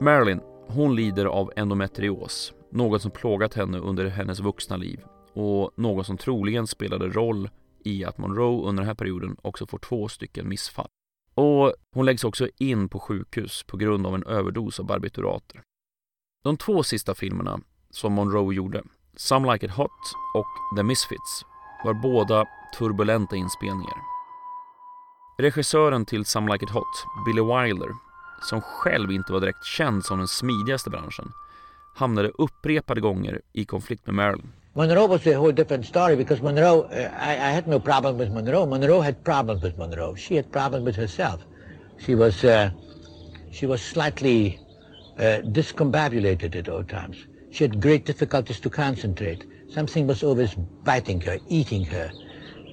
Marilyn, 0.00 0.40
hon 0.66 0.96
lider 0.96 1.26
av 1.26 1.52
endometrios, 1.56 2.52
något 2.70 3.02
som 3.02 3.10
plågat 3.10 3.54
henne 3.54 3.78
under 3.78 4.06
hennes 4.06 4.40
vuxna 4.40 4.76
liv 4.76 5.00
och 5.32 5.70
något 5.76 6.06
som 6.06 6.16
troligen 6.16 6.66
spelade 6.66 7.08
roll 7.08 7.50
i 7.84 8.04
att 8.04 8.18
Monroe 8.18 8.68
under 8.68 8.82
den 8.82 8.88
här 8.88 8.94
perioden 8.94 9.36
också 9.42 9.66
får 9.66 9.78
två 9.78 10.08
stycken 10.08 10.48
missfall. 10.48 10.88
Och 11.34 11.74
hon 11.94 12.06
läggs 12.06 12.24
också 12.24 12.48
in 12.58 12.88
på 12.88 12.98
sjukhus 12.98 13.62
på 13.62 13.76
grund 13.76 14.06
av 14.06 14.14
en 14.14 14.22
överdos 14.22 14.80
av 14.80 14.86
barbiturater. 14.86 15.62
De 16.44 16.56
två 16.56 16.82
sista 16.82 17.14
filmerna 17.14 17.60
som 17.90 18.12
Monroe 18.12 18.54
gjorde, 18.54 18.82
Some 19.16 19.52
Like 19.52 19.66
It 19.66 19.72
Hot 19.72 19.90
och 20.34 20.76
The 20.76 20.82
Misfits, 20.82 21.44
var 21.84 21.94
båda 21.94 22.44
turbulenta 22.78 23.36
inspelningar. 23.36 23.96
Regissören 25.38 26.04
till 26.06 26.24
Some 26.24 26.52
Like 26.52 26.64
It 26.64 26.70
Hot, 26.70 27.06
Billy 27.26 27.42
Wilder, 27.42 27.90
som 28.42 28.60
själv 28.60 29.12
inte 29.12 29.32
var 29.32 29.40
direkt 29.40 29.64
känd 29.64 30.04
som 30.04 30.18
den 30.18 30.28
smidigaste 30.28 30.90
branschen, 30.90 31.32
hamnade 31.96 32.30
upprepade 32.38 33.00
gånger 33.00 33.40
i 33.52 33.64
konflikt 33.64 34.06
med 34.06 34.14
Marilyn. 34.14 34.52
Monroe 34.74 35.06
was 35.06 35.26
a 35.26 35.34
whole 35.34 35.52
different 35.52 35.86
story 35.86 36.16
because 36.16 36.42
Monroe, 36.42 36.82
uh, 36.82 37.10
I, 37.18 37.32
I, 37.32 37.52
had 37.54 37.66
no 37.66 37.80
problem 37.80 38.18
with 38.18 38.30
Monroe. 38.30 38.66
Monroe 38.66 39.00
had 39.00 39.24
problems 39.24 39.62
with 39.62 39.78
Monroe. 39.78 40.14
She 40.14 40.36
had 40.36 40.52
problems 40.52 40.84
with 40.84 40.96
herself. 40.96 41.40
She 41.98 42.14
was, 42.14 42.44
uh, 42.44 42.70
she 43.50 43.64
was 43.64 43.80
slightly 43.80 44.60
uh, 45.18 45.40
discombobulated 45.44 46.54
at 46.56 46.68
all 46.68 46.84
times. 46.84 47.16
She 47.50 47.64
had 47.64 47.80
great 47.80 48.04
difficulties 48.04 48.60
to 48.60 48.68
concentrate. 48.68 49.46
Something 49.70 50.06
was 50.06 50.22
always 50.22 50.54
biting 50.84 51.22
her, 51.22 51.38
eating 51.48 51.84
her. 51.86 52.10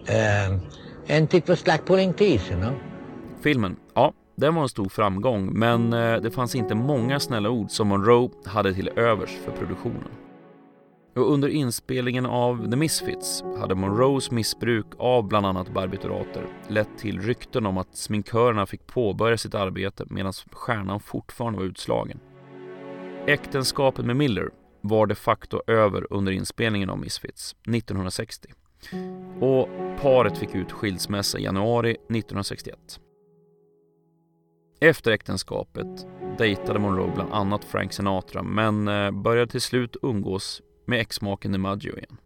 Um, 0.09 0.67
and 1.07 1.33
it 1.33 1.47
was 1.47 1.65
like 1.67 1.85
pulling 1.85 2.13
teeth, 2.13 2.49
you 2.49 2.57
know. 2.57 2.77
Filmen, 3.41 3.77
ja, 3.95 4.11
den 4.35 4.55
var 4.55 4.61
en 4.61 4.69
stor 4.69 4.89
framgång, 4.89 5.59
men 5.59 5.93
eh, 5.93 6.15
det 6.15 6.31
fanns 6.31 6.55
inte 6.55 6.75
många 6.75 7.19
snälla 7.19 7.49
ord 7.49 7.71
som 7.71 7.87
Monroe 7.87 8.29
hade 8.45 8.73
till 8.73 8.89
övers 8.95 9.37
för 9.45 9.51
produktionen. 9.51 10.11
Och 11.15 11.33
under 11.33 11.47
inspelningen 11.47 12.25
av 12.25 12.69
The 12.71 12.75
Misfits 12.75 13.43
hade 13.59 13.75
Monroes 13.75 14.31
missbruk 14.31 14.85
av 14.97 15.27
bland 15.27 15.45
annat 15.45 15.73
barbiturater 15.73 16.47
lett 16.67 16.97
till 16.97 17.21
rykten 17.21 17.65
om 17.65 17.77
att 17.77 17.97
sminkörerna 17.97 18.65
fick 18.65 18.87
påbörja 18.87 19.37
sitt 19.37 19.55
arbete 19.55 20.05
medan 20.09 20.33
stjärnan 20.51 20.99
fortfarande 20.99 21.59
var 21.59 21.65
utslagen. 21.65 22.19
Äktenskapet 23.27 24.05
med 24.05 24.15
Miller 24.15 24.49
var 24.81 25.07
de 25.07 25.15
facto 25.15 25.61
över 25.67 26.13
under 26.13 26.31
inspelningen 26.31 26.89
av 26.89 26.99
Misfits 26.99 27.55
1960 27.61 28.47
och 29.39 29.69
paret 30.01 30.37
fick 30.37 30.55
ut 30.55 30.71
skilsmässa 30.71 31.39
i 31.39 31.43
januari 31.43 31.91
1961. 31.91 32.99
Efter 34.83 35.11
äktenskapet 35.11 36.07
dejtade 36.37 36.79
Monroe 36.79 37.11
bland 37.15 37.33
annat 37.33 37.63
Frank 37.65 37.93
Sinatra 37.93 38.43
men 38.43 38.87
eh, 38.87 39.11
började 39.11 39.51
till 39.51 39.61
slut 39.61 39.95
umgås 40.01 40.61
med 40.85 40.99
exmaken 40.99 41.51
DiMaggio 41.51 41.97
igen. 41.97 42.17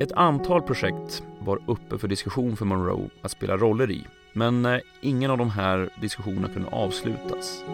Ett 0.00 0.12
antal 0.12 0.62
projekt 0.62 1.22
var 1.40 1.58
uppe 1.66 1.98
för 1.98 2.08
diskussion 2.08 2.56
för 2.56 2.64
Monroe 2.64 3.10
att 3.22 3.30
spela 3.30 3.56
roller 3.56 3.90
i, 3.90 4.04
men 4.32 4.66
eh, 4.66 4.80
ingen 5.00 5.30
av 5.30 5.38
de 5.38 5.50
här 5.50 5.90
diskussionerna 6.00 6.48
kunde 6.48 6.70
avslutas. 6.70 7.64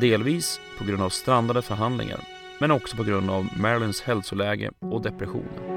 Delvis 0.00 0.60
på 0.78 0.84
grund 0.84 1.02
av 1.02 1.08
strandade 1.08 1.62
förhandlingar, 1.62 2.20
men 2.60 2.70
också 2.70 2.96
på 2.96 3.04
grund 3.04 3.30
av 3.30 3.48
Marilyns 3.56 4.02
hälsoläge 4.02 4.70
och 4.78 5.02
depressionen. 5.02 5.69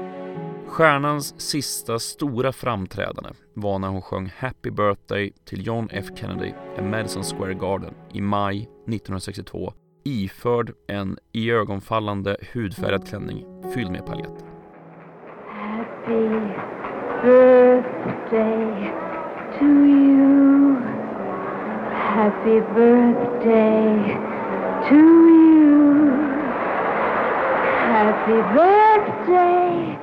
Stjärnans 0.66 1.40
sista 1.40 1.98
stora 1.98 2.52
framträdande 2.52 3.30
var 3.54 3.78
när 3.78 3.88
hon 3.88 4.02
sjöng 4.02 4.32
Happy 4.38 4.70
Birthday 4.70 5.32
till 5.44 5.66
John 5.66 5.88
F 5.92 6.04
Kennedy 6.14 6.52
i 6.78 6.82
Madison 6.82 7.22
Square 7.22 7.54
Garden 7.54 7.94
i 8.12 8.20
maj 8.20 8.56
1962 8.58 9.72
iförd 10.04 10.72
en 10.88 11.18
iögonfallande 11.32 12.36
hudfärgad 12.52 13.08
klänning 13.08 13.46
fylld 13.74 13.90
med 13.90 14.06
paljetter. 14.06 14.46
Happy 15.50 16.28
birthday 17.22 18.92
to 19.58 19.64
you. 19.64 20.76
Happy 21.92 22.60
birthday 22.60 24.16
to 24.88 24.94
you. 24.94 26.10
Happy 27.92 28.42
birthday. 28.54 29.93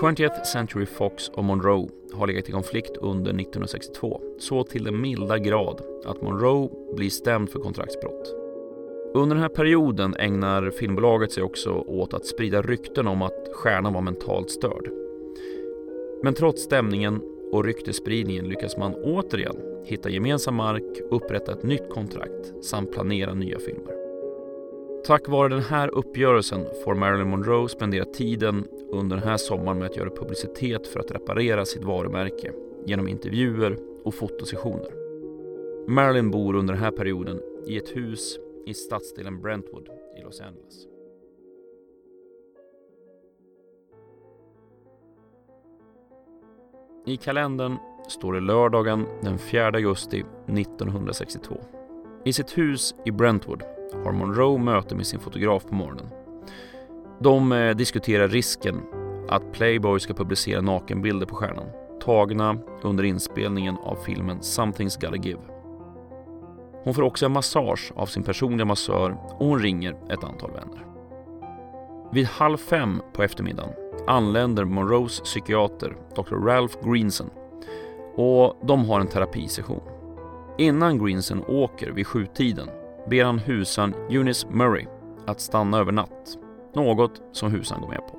20th 0.00 0.44
Century 0.44 0.86
Fox 0.86 1.28
och 1.28 1.44
Monroe 1.44 1.88
har 2.12 2.26
legat 2.26 2.48
i 2.48 2.52
konflikt 2.52 2.96
under 2.96 3.30
1962 3.30 4.20
så 4.38 4.64
till 4.64 4.84
den 4.84 5.00
milda 5.00 5.38
grad 5.38 5.82
att 6.06 6.22
Monroe 6.22 6.70
blir 6.96 7.10
stämd 7.10 7.50
för 7.50 7.58
kontraktsbrott. 7.58 8.34
Under 9.14 9.36
den 9.36 9.42
här 9.42 9.48
perioden 9.48 10.14
ägnar 10.18 10.70
filmbolaget 10.70 11.32
sig 11.32 11.42
också 11.42 11.70
åt 11.70 12.14
att 12.14 12.26
sprida 12.26 12.62
rykten 12.62 13.06
om 13.06 13.22
att 13.22 13.48
stjärnan 13.52 13.92
var 13.92 14.00
mentalt 14.00 14.50
störd. 14.50 14.90
Men 16.22 16.34
trots 16.34 16.62
stämningen 16.62 17.20
och 17.52 17.64
ryktespridningen 17.64 18.48
lyckas 18.48 18.76
man 18.76 18.94
återigen 18.94 19.56
hitta 19.84 20.10
gemensam 20.10 20.54
mark, 20.54 21.00
upprätta 21.10 21.52
ett 21.52 21.62
nytt 21.62 21.90
kontrakt 21.90 22.64
samt 22.64 22.92
planera 22.92 23.34
nya 23.34 23.58
filmer. 23.58 23.97
Tack 25.08 25.28
vare 25.28 25.48
den 25.48 25.60
här 25.60 25.94
uppgörelsen 25.94 26.66
får 26.84 26.94
Marilyn 26.94 27.28
Monroe 27.28 27.68
spendera 27.68 28.04
tiden 28.04 28.68
under 28.90 29.16
den 29.16 29.28
här 29.28 29.36
sommaren 29.36 29.78
med 29.78 29.86
att 29.86 29.96
göra 29.96 30.10
publicitet 30.10 30.86
för 30.86 31.00
att 31.00 31.10
reparera 31.10 31.64
sitt 31.64 31.84
varumärke 31.84 32.52
genom 32.86 33.08
intervjuer 33.08 33.78
och 34.04 34.14
fotosessioner. 34.14 34.92
Marilyn 35.88 36.30
bor 36.30 36.54
under 36.54 36.74
den 36.74 36.82
här 36.82 36.90
perioden 36.90 37.40
i 37.66 37.76
ett 37.76 37.96
hus 37.96 38.38
i 38.66 38.74
stadsdelen 38.74 39.40
Brentwood 39.40 39.88
i 40.18 40.22
Los 40.22 40.40
Angeles. 40.40 40.86
I 47.06 47.16
kalendern 47.16 47.76
står 48.08 48.32
det 48.32 48.40
lördagen 48.40 49.06
den 49.22 49.38
4 49.38 49.66
augusti 49.66 50.24
1962. 50.46 51.54
I 52.24 52.32
sitt 52.32 52.58
hus 52.58 52.94
i 53.04 53.10
Brentwood 53.10 53.77
har 54.04 54.12
Monroe 54.12 54.58
möte 54.58 54.94
med 54.94 55.06
sin 55.06 55.20
fotograf 55.20 55.66
på 55.66 55.74
morgonen. 55.74 56.06
De 57.20 57.52
eh, 57.52 57.76
diskuterar 57.76 58.28
risken 58.28 58.82
att 59.28 59.52
Playboy 59.52 60.00
ska 60.00 60.14
publicera 60.14 60.60
nakenbilder 60.60 61.26
på 61.26 61.34
stjärnan 61.34 61.66
tagna 62.00 62.58
under 62.82 63.04
inspelningen 63.04 63.76
av 63.76 63.96
filmen 63.96 64.40
Something's 64.40 65.00
Gotta 65.00 65.16
Give. 65.16 65.40
Hon 66.84 66.94
får 66.94 67.02
också 67.02 67.26
en 67.26 67.32
massage 67.32 67.92
av 67.94 68.06
sin 68.06 68.22
personliga 68.22 68.64
massör 68.64 69.16
och 69.38 69.46
hon 69.46 69.58
ringer 69.58 69.96
ett 70.10 70.24
antal 70.24 70.50
vänner. 70.50 70.84
Vid 72.12 72.26
halv 72.26 72.56
fem 72.56 73.02
på 73.12 73.22
eftermiddagen 73.22 73.72
anländer 74.06 74.64
Monroes 74.64 75.20
psykiater 75.20 75.96
Dr. 76.16 76.34
Ralph 76.34 76.76
Greenson 76.90 77.30
och 78.16 78.56
de 78.62 78.84
har 78.84 79.00
en 79.00 79.08
terapisession. 79.08 79.80
Innan 80.58 81.04
Greenson 81.04 81.44
åker 81.48 81.90
vid 81.90 82.06
sjutiden 82.06 82.68
ber 83.08 83.24
han 83.24 83.38
husan 83.38 83.94
Eunice 84.10 84.46
Murray 84.50 84.86
att 85.26 85.40
stanna 85.40 85.78
över 85.78 85.92
natt, 85.92 86.38
något 86.74 87.22
som 87.32 87.52
husan 87.52 87.80
går 87.80 87.88
med 87.88 87.98
på. 87.98 88.18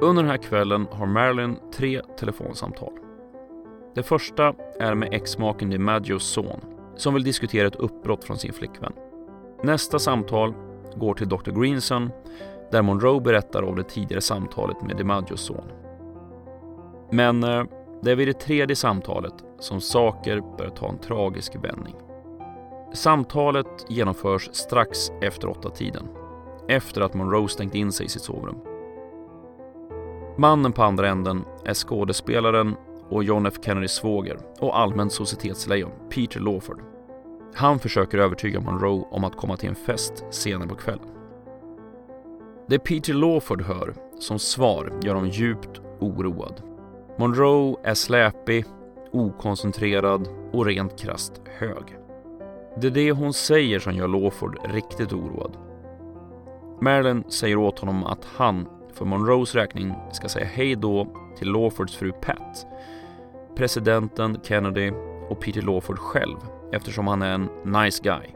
Under 0.00 0.22
den 0.22 0.30
här 0.30 0.38
kvällen 0.38 0.86
har 0.90 1.06
Marilyn 1.06 1.56
tre 1.74 2.00
telefonsamtal. 2.18 2.92
Det 3.94 4.02
första 4.02 4.54
är 4.80 4.94
med 4.94 5.14
exmaken 5.14 5.70
DiMaggios 5.70 6.24
son 6.24 6.60
som 6.96 7.14
vill 7.14 7.24
diskutera 7.24 7.68
ett 7.68 7.76
uppbrott 7.76 8.24
från 8.24 8.38
sin 8.38 8.52
flickvän. 8.52 8.92
Nästa 9.62 9.98
samtal 9.98 10.54
går 10.96 11.14
till 11.14 11.28
Dr. 11.28 11.50
Greenson 11.60 12.10
där 12.70 12.82
Monroe 12.82 13.20
berättar 13.20 13.62
om 13.62 13.76
det 13.76 13.84
tidigare 13.84 14.20
samtalet 14.20 14.82
med 14.82 14.96
DiMaggios 14.96 15.40
son. 15.40 15.72
Men 17.10 17.44
eh, 17.44 17.64
det 18.02 18.10
är 18.10 18.16
vid 18.16 18.28
det 18.28 18.40
tredje 18.40 18.76
samtalet 18.76 19.34
som 19.58 19.80
saker 19.80 20.42
börjar 20.58 20.70
ta 20.70 20.88
en 20.88 20.98
tragisk 20.98 21.56
vändning. 21.64 21.94
Samtalet 22.92 23.86
genomförs 23.88 24.48
strax 24.52 25.10
efter 25.20 25.48
åtta 25.48 25.70
tiden 25.70 26.08
efter 26.68 27.00
att 27.00 27.14
Monroe 27.14 27.48
stängt 27.48 27.74
in 27.74 27.92
sig 27.92 28.06
i 28.06 28.08
sitt 28.08 28.22
sovrum. 28.22 28.56
Mannen 30.38 30.72
på 30.72 30.82
andra 30.82 31.08
änden 31.08 31.44
är 31.64 31.74
skådespelaren 31.74 32.76
och 33.08 33.24
John 33.24 33.46
F 33.46 33.54
Kennedys 33.62 33.92
svåger 33.92 34.38
och 34.60 34.78
allmänt 34.78 35.12
societetslejon 35.12 35.90
Peter 36.10 36.40
Lawford. 36.40 36.80
Han 37.54 37.78
försöker 37.78 38.18
övertyga 38.18 38.60
Monroe 38.60 39.04
om 39.10 39.24
att 39.24 39.36
komma 39.36 39.56
till 39.56 39.68
en 39.68 39.74
fest 39.74 40.24
senare 40.30 40.68
på 40.68 40.74
kvällen. 40.74 41.08
Det 42.68 42.78
Peter 42.78 43.14
Lawford 43.14 43.62
hör 43.62 43.94
som 44.18 44.38
svar 44.38 45.00
gör 45.02 45.14
honom 45.14 45.30
djupt 45.30 45.80
oroad. 46.00 46.62
Monroe 47.18 47.76
är 47.82 47.94
släpig, 47.94 48.64
okoncentrerad 49.12 50.28
och 50.52 50.66
rent 50.66 51.00
krast 51.00 51.42
hög. 51.58 52.05
Det 52.80 52.86
är 52.86 52.90
det 52.90 53.12
hon 53.12 53.32
säger 53.32 53.78
som 53.78 53.92
gör 53.92 54.08
Lawford 54.08 54.58
riktigt 54.64 55.12
oroad. 55.12 55.56
Marilyn 56.80 57.24
säger 57.28 57.56
åt 57.56 57.78
honom 57.78 58.04
att 58.04 58.24
han 58.36 58.68
för 58.92 59.04
Monroes 59.04 59.54
räkning 59.54 59.94
ska 60.12 60.28
säga 60.28 60.46
hej 60.46 60.74
då 60.74 61.06
till 61.38 61.52
Lawfords 61.52 61.96
fru 61.96 62.12
Pat, 62.12 62.66
presidenten 63.56 64.40
Kennedy 64.42 64.90
och 65.28 65.40
Peter 65.40 65.62
Lawford 65.62 65.98
själv 65.98 66.36
eftersom 66.72 67.06
han 67.06 67.22
är 67.22 67.32
en 67.34 67.48
nice 67.64 68.02
guy. 68.02 68.26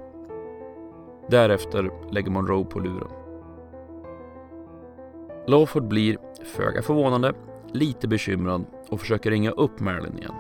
Därefter 1.29 1.91
lägger 2.13 2.31
Monroe 2.31 2.65
på 2.65 2.79
luren. 2.79 3.11
Lawford 5.47 5.89
blir, 5.89 6.19
föga 6.45 6.83
förvånande, 6.83 7.33
lite 7.73 8.09
bekymrad 8.09 8.65
och 8.89 9.01
försöker 9.01 9.31
ringa 9.31 9.51
upp 9.51 9.81
Marilyn 9.81 10.19
igen. 10.19 10.35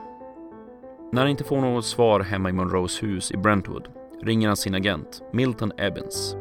När 1.13 1.23
han 1.23 1.31
inte 1.31 1.45
får 1.45 1.61
något 1.61 1.85
svar 1.85 2.21
hemma 2.21 2.49
i 2.49 2.53
Monroes 2.53 3.03
hus 3.03 3.31
i 3.33 3.37
Brentwood 3.37 3.89
ringer 4.23 4.49
han 4.49 4.57
sin 4.57 4.75
agent 4.75 5.23
Milton 5.33 5.73
Ebbins. 5.79 6.37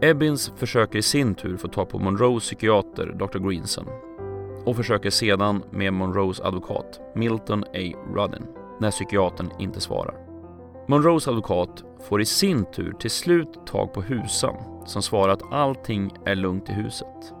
Ebbins 0.00 0.52
försöker 0.56 0.98
i 0.98 1.02
sin 1.02 1.34
tur 1.34 1.56
få 1.56 1.68
tag 1.68 1.88
på 1.88 1.98
Monroes 1.98 2.42
psykiater 2.42 3.06
Dr. 3.06 3.38
Greenson 3.38 3.86
och 4.64 4.76
försöker 4.76 5.10
sedan 5.10 5.62
med 5.70 5.92
Monroes 5.92 6.40
advokat 6.40 7.00
Milton 7.14 7.64
A. 7.64 7.92
Ruddin 8.14 8.46
när 8.80 8.90
psykiatern 8.90 9.50
inte 9.58 9.80
svarar. 9.80 10.14
Monroes 10.88 11.28
advokat 11.28 11.84
får 12.08 12.20
i 12.20 12.24
sin 12.24 12.64
tur 12.64 12.92
till 12.92 13.10
slut 13.10 13.66
tag 13.66 13.92
på 13.92 14.02
Husan 14.02 14.54
som 14.86 15.02
svarar 15.02 15.32
att 15.32 15.52
allting 15.52 16.12
är 16.24 16.34
lugnt 16.34 16.68
i 16.68 16.72
huset. 16.72 17.32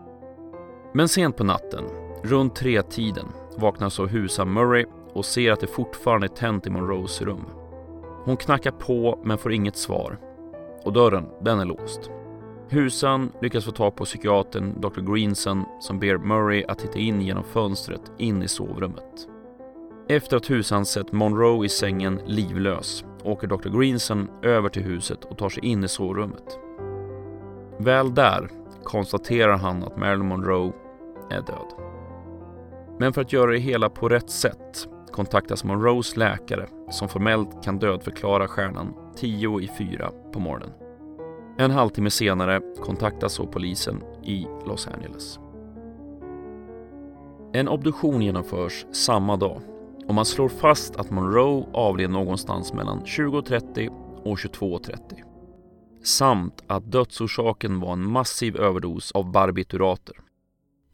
Men 0.94 1.08
sent 1.08 1.36
på 1.36 1.44
natten, 1.44 1.84
runt 2.22 2.56
tre-tiden, 2.56 3.26
vaknar 3.56 3.88
så 3.88 4.06
Husan 4.06 4.52
Murray 4.52 4.86
och 5.14 5.24
ser 5.24 5.52
att 5.52 5.60
det 5.60 5.66
fortfarande 5.66 6.26
är 6.26 6.28
tänt 6.28 6.66
i 6.66 6.70
Monroes 6.70 7.22
rum. 7.22 7.44
Hon 8.24 8.36
knackar 8.36 8.70
på 8.70 9.18
men 9.24 9.38
får 9.38 9.52
inget 9.52 9.76
svar 9.76 10.18
och 10.84 10.92
dörren, 10.92 11.26
den 11.40 11.60
är 11.60 11.64
låst. 11.64 12.10
Husan 12.68 13.32
lyckas 13.40 13.64
få 13.64 13.70
tag 13.70 13.96
på 13.96 14.04
psykiatern 14.04 14.80
Dr. 14.80 15.14
Greenson 15.14 15.64
som 15.80 15.98
ber 15.98 16.18
Murray 16.18 16.64
att 16.68 16.78
titta 16.78 16.98
in 16.98 17.20
genom 17.20 17.44
fönstret 17.44 18.12
in 18.18 18.42
i 18.42 18.48
sovrummet. 18.48 19.28
Efter 20.08 20.36
att 20.36 20.50
Husan 20.50 20.86
sett 20.86 21.12
Monroe 21.12 21.66
i 21.66 21.68
sängen 21.68 22.20
livlös 22.26 23.04
åker 23.22 23.46
Dr. 23.46 23.78
Greenson 23.78 24.28
över 24.42 24.68
till 24.68 24.82
huset 24.82 25.24
och 25.24 25.38
tar 25.38 25.48
sig 25.48 25.64
in 25.64 25.84
i 25.84 25.88
sovrummet. 25.88 26.58
Väl 27.78 28.14
där 28.14 28.50
konstaterar 28.84 29.56
han 29.56 29.82
att 29.82 29.96
Marilyn 29.96 30.28
Monroe 30.28 30.72
är 31.30 31.40
död. 31.40 31.72
Men 32.98 33.12
för 33.12 33.20
att 33.20 33.32
göra 33.32 33.50
det 33.50 33.58
hela 33.58 33.90
på 33.90 34.08
rätt 34.08 34.30
sätt 34.30 34.88
kontaktas 35.14 35.64
Monroes 35.64 36.16
läkare 36.16 36.66
som 36.90 37.08
formellt 37.08 37.64
kan 37.64 37.78
dödförklara 37.78 38.48
stjärnan 38.48 38.94
10 39.16 39.60
i 39.60 39.70
4 39.78 40.10
på 40.32 40.40
morgonen. 40.40 40.70
En 41.58 41.70
halvtimme 41.70 42.10
senare 42.10 42.60
kontaktas 42.80 43.32
så 43.32 43.46
polisen 43.46 44.02
i 44.24 44.46
Los 44.66 44.88
Angeles. 44.88 45.38
En 47.52 47.68
obduktion 47.68 48.22
genomförs 48.22 48.86
samma 48.92 49.36
dag 49.36 49.60
och 50.08 50.14
man 50.14 50.24
slår 50.24 50.48
fast 50.48 50.96
att 50.96 51.10
Monroe 51.10 51.66
avled 51.72 52.10
någonstans 52.10 52.72
mellan 52.72 53.00
20.30 53.00 53.88
och 54.24 54.36
22.30 54.36 54.98
samt 56.02 56.64
att 56.66 56.92
dödsorsaken 56.92 57.80
var 57.80 57.92
en 57.92 58.10
massiv 58.10 58.56
överdos 58.56 59.12
av 59.12 59.30
barbiturater. 59.30 60.23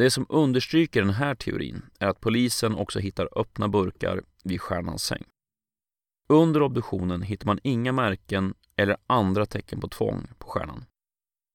Det 0.00 0.10
som 0.10 0.26
understryker 0.28 1.02
den 1.02 1.10
här 1.10 1.34
teorin 1.34 1.82
är 1.98 2.06
att 2.06 2.20
polisen 2.20 2.74
också 2.74 2.98
hittar 2.98 3.28
öppna 3.36 3.68
burkar 3.68 4.22
vid 4.44 4.60
stjärnans 4.60 5.04
säng. 5.04 5.24
Under 6.28 6.62
obduktionen 6.62 7.22
hittar 7.22 7.46
man 7.46 7.58
inga 7.62 7.92
märken 7.92 8.54
eller 8.76 8.96
andra 9.06 9.46
tecken 9.46 9.80
på 9.80 9.88
tvång 9.88 10.26
på 10.38 10.48
stjärnan. 10.48 10.84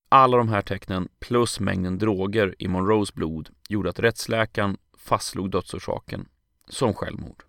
Alla 0.10 0.38
de 0.38 0.50
här 0.50 0.62
tecknen 0.62 1.08
plus 1.20 1.60
mängden 1.60 1.98
droger 1.98 2.56
i 2.60 2.68
Monroes 2.68 3.14
blod 3.14 3.50
gjorde 3.70 3.90
att 3.90 4.00
rättsläkaren 4.00 4.78
fastslog 4.98 5.52
dödsorsaken 5.52 6.28
som 6.68 6.94
självmord. 6.94 7.44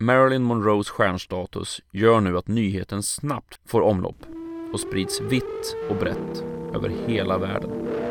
Marilyn 0.00 0.42
Monroes 0.42 0.88
stjärnstatus 0.88 1.80
gör 1.90 2.20
nu 2.20 2.38
att 2.38 2.48
nyheten 2.48 3.02
snabbt 3.02 3.60
får 3.64 3.80
omlopp 3.80 4.26
och 4.72 4.80
sprids 4.80 5.20
vitt 5.20 5.76
och 5.90 5.96
brett 5.96 6.44
över 6.74 6.88
hela 7.06 7.38
världen. 7.38 8.03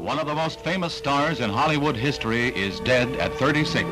One 0.00 0.18
of 0.18 0.26
the 0.26 0.34
most 0.34 0.60
famous 0.60 0.94
stars 0.94 1.40
in 1.40 1.50
Hollywood 1.50 1.94
history 1.94 2.48
is 2.56 2.80
dead 2.80 3.14
at 3.16 3.34
36. 3.34 3.86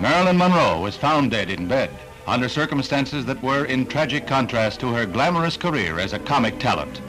Marilyn 0.00 0.38
Monroe 0.38 0.80
was 0.80 0.96
found 0.96 1.30
dead 1.32 1.50
in 1.50 1.68
bed 1.68 1.90
under 2.26 2.48
circumstances 2.48 3.26
that 3.26 3.42
were 3.42 3.66
in 3.66 3.84
tragic 3.84 4.26
contrast 4.26 4.80
to 4.80 4.94
her 4.94 5.04
glamorous 5.04 5.58
career 5.58 5.98
as 5.98 6.14
a 6.14 6.18
comic 6.18 6.58
talent. 6.58 7.02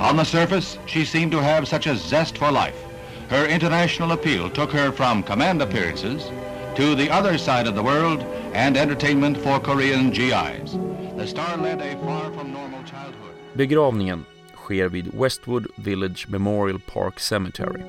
On 0.00 0.16
the 0.16 0.24
surface, 0.24 0.78
she 0.86 1.04
seemed 1.04 1.30
to 1.30 1.40
have 1.40 1.68
such 1.68 1.86
a 1.86 1.96
zest 1.96 2.38
for 2.38 2.50
life. 2.50 2.82
Her 3.30 3.46
international 3.46 4.10
appeal 4.10 4.50
took 4.50 4.72
her 4.72 4.90
from 4.90 5.22
command 5.22 5.62
appearances 5.62 6.28
to 6.74 6.96
the 6.96 7.08
other 7.08 7.38
side 7.38 7.68
of 7.68 7.76
the 7.76 7.84
world 7.84 8.24
and 8.52 8.76
entertainment 8.76 9.38
for 9.38 9.60
Korean 9.60 10.10
GIs. 10.10 10.72
The 11.16 11.26
star 11.28 11.56
led 11.56 11.80
a 11.80 11.96
far 11.98 12.32
from 12.32 12.52
normal 12.52 12.82
childhood. 12.82 13.36
Begravningen 13.56 14.26
sker 14.66 14.88
vid 14.88 15.14
Westwood 15.14 15.66
Village 15.76 16.26
Memorial 16.28 16.80
Park 16.80 17.20
Cemetery. 17.20 17.82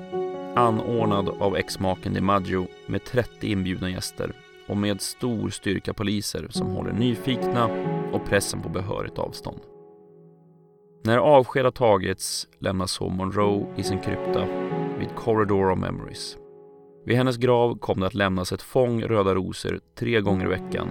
Anordnad 0.55 1.29
av 1.29 1.57
ex-maken 1.57 2.13
DiMaggio 2.13 2.67
med 2.85 3.03
30 3.03 3.47
inbjudna 3.51 3.89
gäster 3.89 4.33
och 4.67 4.77
med 4.77 5.01
stor 5.01 5.49
styrka 5.49 5.93
poliser 5.93 6.47
som 6.49 6.67
håller 6.67 6.93
nyfikna 6.93 7.65
och 8.13 8.25
pressen 8.25 8.61
på 8.61 8.69
behörigt 8.69 9.19
avstånd. 9.19 9.59
När 11.03 11.17
avsked 11.17 11.63
har 11.63 11.71
tagits 11.71 12.47
lämnas 12.59 12.91
så 12.91 13.09
Monroe 13.09 13.67
i 13.75 13.83
sin 13.83 13.99
krypta 13.99 14.47
vid 14.99 15.15
Corridor 15.15 15.71
of 15.71 15.79
Memories. 15.79 16.37
Vid 17.05 17.17
hennes 17.17 17.37
grav 17.37 17.77
kom 17.79 17.99
det 17.99 18.07
att 18.07 18.13
lämnas 18.13 18.51
ett 18.51 18.61
fång 18.61 19.03
röda 19.03 19.35
rosor 19.35 19.79
tre 19.95 20.21
gånger 20.21 20.45
i 20.45 20.49
veckan 20.49 20.87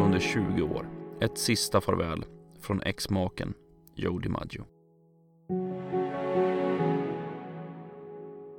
under 0.00 0.18
20 0.18 0.62
år. 0.62 0.88
Ett 1.20 1.38
sista 1.38 1.80
farväl 1.80 2.24
från 2.60 2.82
ex-maken 2.82 3.54
Joe 3.96 4.18
DiMaggio. 4.18 4.64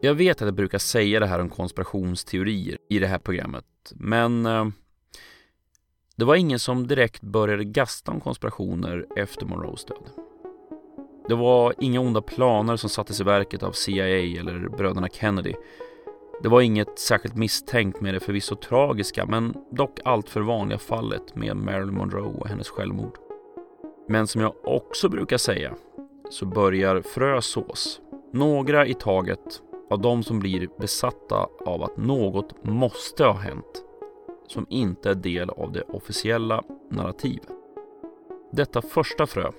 Jag 0.01 0.15
vet 0.15 0.41
att 0.41 0.47
jag 0.47 0.55
brukar 0.55 0.77
säga 0.77 1.19
det 1.19 1.25
här 1.25 1.39
om 1.39 1.49
konspirationsteorier 1.49 2.77
i 2.89 2.99
det 2.99 3.07
här 3.07 3.19
programmet, 3.19 3.65
men 3.95 4.45
eh, 4.45 4.65
det 6.15 6.25
var 6.25 6.35
ingen 6.35 6.59
som 6.59 6.87
direkt 6.87 7.21
började 7.21 7.63
gasta 7.63 8.11
om 8.11 8.21
konspirationer 8.21 9.05
efter 9.15 9.45
Monroes 9.45 9.85
död. 9.85 10.09
Det 11.27 11.35
var 11.35 11.73
inga 11.79 11.99
onda 11.99 12.21
planer 12.21 12.75
som 12.75 12.89
sattes 12.89 13.21
i 13.21 13.23
verket 13.23 13.63
av 13.63 13.71
CIA 13.71 14.39
eller 14.39 14.69
bröderna 14.77 15.07
Kennedy. 15.07 15.53
Det 16.43 16.49
var 16.49 16.61
inget 16.61 16.99
särskilt 16.99 17.35
misstänkt 17.35 18.01
med 18.01 18.13
det 18.13 18.19
förvisso 18.19 18.55
tragiska 18.55 19.25
men 19.25 19.53
dock 19.71 19.99
alltför 20.05 20.41
vanliga 20.41 20.79
fallet 20.79 21.35
med 21.35 21.57
Marilyn 21.57 21.95
Monroe 21.95 22.39
och 22.39 22.47
hennes 22.47 22.69
självmord. 22.69 23.17
Men 24.07 24.27
som 24.27 24.41
jag 24.41 24.53
också 24.63 25.09
brukar 25.09 25.37
säga 25.37 25.75
så 26.29 26.45
börjar 26.45 27.01
frö 27.01 27.41
sås. 27.41 28.01
Några 28.33 28.87
i 28.87 28.93
taget 28.93 29.61
av 29.89 30.01
de 30.01 30.23
som 30.23 30.39
blir 30.39 30.69
besatta 30.79 31.47
av 31.65 31.83
att 31.83 31.97
något 31.97 32.63
måste 32.63 33.23
ha 33.23 33.33
hänt 33.33 33.83
som 34.47 34.65
inte 34.69 35.09
är 35.09 35.15
del 35.15 35.49
av 35.49 35.71
det 35.71 35.81
officiella 35.81 36.63
narrativet. 36.89 37.49
Detta 38.51 38.81
första 38.81 39.27
frö 39.27 39.51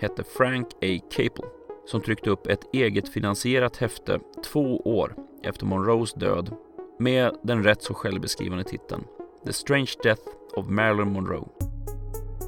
hette 0.00 0.24
Frank 0.24 0.66
A. 0.66 1.00
Capel 1.10 1.44
som 1.86 2.00
tryckte 2.00 2.30
upp 2.30 2.46
ett 2.46 2.74
eget 2.74 3.08
finansierat 3.08 3.76
häfte 3.76 4.20
två 4.44 4.76
år 4.76 5.14
efter 5.42 5.66
Monroes 5.66 6.12
död 6.12 6.54
med 6.98 7.36
den 7.42 7.64
rätt 7.64 7.82
så 7.82 7.94
självbeskrivande 7.94 8.64
titeln 8.64 9.04
The 9.46 9.52
Strange 9.52 9.92
Death 10.02 10.22
of 10.54 10.68
Marilyn 10.68 11.12
Monroe. 11.12 11.55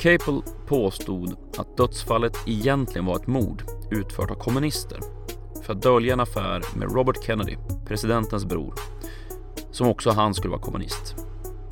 Capel 0.01 0.43
påstod 0.67 1.37
att 1.59 1.77
dödsfallet 1.77 2.37
egentligen 2.47 3.07
var 3.07 3.17
ett 3.17 3.27
mord 3.27 3.63
utfört 3.91 4.31
av 4.31 4.35
kommunister 4.35 5.01
för 5.63 5.73
att 5.73 5.83
dölja 5.83 6.13
en 6.13 6.21
affär 6.21 6.63
med 6.77 6.93
Robert 6.93 7.25
Kennedy, 7.25 7.57
presidentens 7.87 8.45
bror, 8.45 8.75
som 9.71 9.89
också 9.89 10.11
han 10.11 10.35
skulle 10.35 10.51
vara 10.51 10.61
kommunist. 10.61 11.17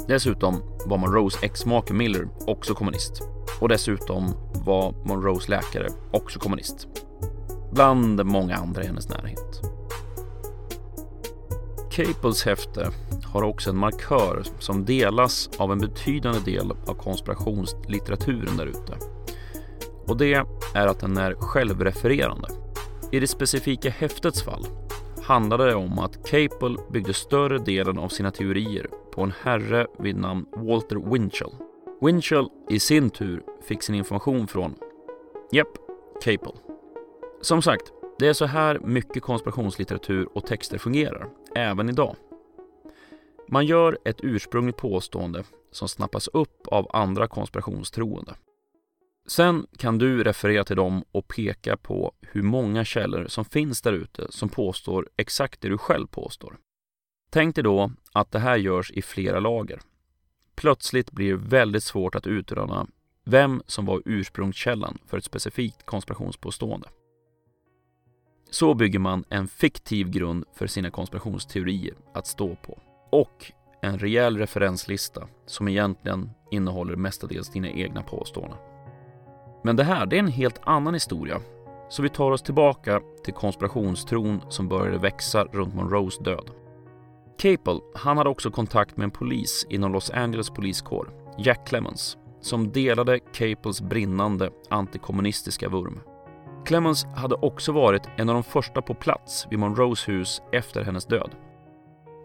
Dessutom 0.08 0.62
var 0.86 0.98
Monroes 0.98 1.42
ex-make 1.42 1.94
Miller 1.94 2.28
också 2.46 2.74
kommunist 2.74 3.22
och 3.60 3.68
dessutom 3.68 4.32
var 4.66 4.94
Monroes 5.04 5.48
läkare 5.48 5.88
också 6.12 6.38
kommunist. 6.38 6.88
Bland 7.72 8.24
många 8.24 8.56
andra 8.56 8.82
i 8.82 8.86
hennes 8.86 9.08
närhet. 9.08 9.75
Capels 11.96 12.44
häfte 12.44 12.90
har 13.24 13.42
också 13.42 13.70
en 13.70 13.76
markör 13.76 14.42
som 14.59 14.85
delas 14.85 15.50
av 15.59 15.72
en 15.72 15.78
betydande 15.78 16.40
del 16.40 16.70
av 16.70 16.94
konspirationslitteraturen 16.94 18.56
där 18.56 18.66
ute. 18.66 18.96
Och 20.06 20.16
det 20.16 20.35
är 20.74 20.87
att 20.87 21.00
den 21.00 21.16
är 21.16 21.35
självrefererande. 21.35 22.48
I 23.12 23.20
det 23.20 23.26
specifika 23.26 23.90
häftets 23.90 24.42
fall 24.42 24.66
handlade 25.22 25.66
det 25.66 25.74
om 25.74 25.98
att 25.98 26.26
Capel 26.26 26.78
byggde 26.92 27.14
större 27.14 27.59
delen 27.59 27.98
av 27.98 28.09
sina 28.09 28.30
teorier 28.30 28.88
på 29.12 29.22
en 29.22 29.32
herre 29.42 29.87
vid 29.98 30.16
namn 30.16 30.46
Walter 30.56 30.96
Winchell. 30.96 31.52
Winchell 32.00 32.48
i 32.70 32.78
sin 32.78 33.11
tur 33.11 33.42
fick 33.62 33.82
sin 33.82 33.94
information 33.94 34.46
från, 34.46 34.74
japp, 35.52 35.78
Capel. 36.24 36.52
Som 37.40 37.62
sagt, 37.62 37.92
det 38.18 38.28
är 38.28 38.32
så 38.32 38.44
här 38.46 38.78
mycket 38.78 39.22
konspirationslitteratur 39.22 40.28
och 40.35 40.46
texter 40.46 40.78
fungerar, 40.78 41.28
även 41.56 41.88
idag. 41.88 42.16
Man 43.48 43.66
gör 43.66 43.98
ett 44.04 44.20
ursprungligt 44.22 44.78
påstående 44.78 45.44
som 45.70 45.88
snappas 45.88 46.28
upp 46.28 46.66
av 46.66 46.86
andra 46.92 47.28
konspirationstroende. 47.28 48.34
Sen 49.28 49.66
kan 49.78 49.98
du 49.98 50.24
referera 50.24 50.64
till 50.64 50.76
dem 50.76 51.04
och 51.12 51.28
peka 51.28 51.76
på 51.76 52.12
hur 52.20 52.42
många 52.42 52.84
källor 52.84 53.26
som 53.28 53.44
finns 53.44 53.82
där 53.82 53.92
ute 53.92 54.32
som 54.32 54.48
påstår 54.48 55.08
exakt 55.16 55.60
det 55.60 55.68
du 55.68 55.78
själv 55.78 56.06
påstår. 56.06 56.56
Tänk 57.30 57.54
dig 57.54 57.64
då 57.64 57.92
att 58.12 58.32
det 58.32 58.38
här 58.38 58.56
görs 58.56 58.90
i 58.90 59.02
flera 59.02 59.40
lager. 59.40 59.80
Plötsligt 60.54 61.10
blir 61.12 61.30
det 61.30 61.48
väldigt 61.48 61.84
svårt 61.84 62.14
att 62.14 62.26
utröna 62.26 62.86
vem 63.24 63.62
som 63.66 63.86
var 63.86 64.02
ursprungskällan 64.04 64.98
för 65.06 65.18
ett 65.18 65.24
specifikt 65.24 65.86
konspirationspåstående. 65.86 66.88
Så 68.58 68.74
bygger 68.74 68.98
man 68.98 69.24
en 69.28 69.48
fiktiv 69.48 70.10
grund 70.10 70.44
för 70.54 70.66
sina 70.66 70.90
konspirationsteorier 70.90 71.94
att 72.14 72.26
stå 72.26 72.56
på 72.56 72.78
och 73.12 73.52
en 73.82 73.98
rejäl 73.98 74.38
referenslista 74.38 75.28
som 75.46 75.68
egentligen 75.68 76.30
innehåller 76.50 76.96
mestadels 76.96 77.50
dina 77.50 77.68
egna 77.68 78.02
påståenden. 78.02 78.58
Men 79.64 79.76
det 79.76 79.84
här, 79.84 80.06
det 80.06 80.16
är 80.16 80.20
en 80.20 80.28
helt 80.28 80.60
annan 80.64 80.94
historia. 80.94 81.40
Så 81.88 82.02
vi 82.02 82.08
tar 82.08 82.30
oss 82.30 82.42
tillbaka 82.42 83.00
till 83.24 83.34
konspirationstron 83.34 84.40
som 84.48 84.68
började 84.68 84.98
växa 84.98 85.44
runt 85.44 85.74
Monroes 85.74 86.18
död. 86.18 86.50
Capel, 87.38 87.80
han 87.94 88.18
hade 88.18 88.30
också 88.30 88.50
kontakt 88.50 88.96
med 88.96 89.04
en 89.04 89.10
polis 89.10 89.66
inom 89.70 89.92
Los 89.92 90.10
Angeles 90.10 90.50
poliskår, 90.50 91.10
Jack 91.38 91.68
Clemens, 91.68 92.16
som 92.40 92.72
delade 92.72 93.18
Capels 93.18 93.80
brinnande 93.80 94.50
antikommunistiska 94.70 95.68
vurm. 95.68 96.00
Clemens 96.66 97.05
hade 97.05 97.35
också 97.35 97.72
varit 97.72 98.09
en 98.16 98.29
av 98.29 98.35
de 98.35 98.44
första 98.44 98.83
på 98.83 98.94
plats 98.94 99.46
vid 99.50 99.59
Monroes 99.59 100.09
hus 100.09 100.42
efter 100.52 100.85
hennes 100.85 101.07
död. 101.07 101.31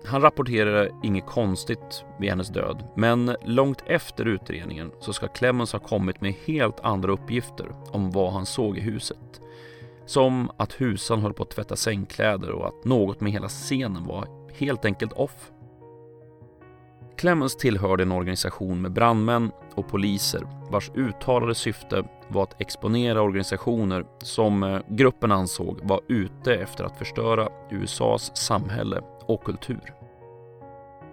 Han 0.06 0.22
rapporterade 0.22 0.92
inget 1.04 1.26
konstigt 1.26 2.06
vid 2.20 2.30
hennes 2.30 2.50
död, 2.50 2.84
men 2.96 3.36
långt 3.46 3.84
efter 3.86 4.26
utredningen 4.26 4.92
så 5.00 5.14
ska 5.14 5.28
Clemens 5.28 5.74
ha 5.74 5.80
kommit 5.80 6.22
med 6.22 6.34
helt 6.46 6.80
andra 6.80 7.12
uppgifter 7.12 7.72
om 7.92 8.12
vad 8.12 8.34
han 8.34 8.46
såg 8.46 8.78
i 8.78 8.82
huset. 8.82 9.42
Som 10.06 10.52
att 10.58 10.82
husan 10.82 11.22
höll 11.22 11.34
på 11.34 11.44
att 11.44 11.50
tvätta 11.50 11.76
sängkläder 11.76 12.52
och 12.52 12.68
att 12.68 12.86
något 12.86 13.22
med 13.22 13.32
hela 13.32 13.48
scenen 13.48 14.06
var 14.06 14.28
helt 14.54 14.86
enkelt 14.86 15.14
off. 15.14 15.52
Clemens 17.22 17.56
tillhörde 17.56 18.04
en 18.04 18.12
organisation 18.12 18.82
med 18.82 18.92
brandmän 18.92 19.52
och 19.76 19.88
poliser 19.88 20.48
vars 20.72 20.92
uttalade 20.96 21.56
syfte 21.56 22.04
var 22.28 22.44
att 22.44 22.62
exponera 22.62 23.22
organisationer 23.22 24.06
som 24.22 24.64
eh, 24.64 24.80
gruppen 24.88 25.32
ansåg 25.32 25.80
var 25.84 26.02
ute 26.08 26.56
efter 26.56 26.84
att 26.84 26.98
förstöra 26.98 27.50
USAs 27.72 28.38
samhälle 28.38 29.02
och 29.26 29.44
kultur. 29.44 29.94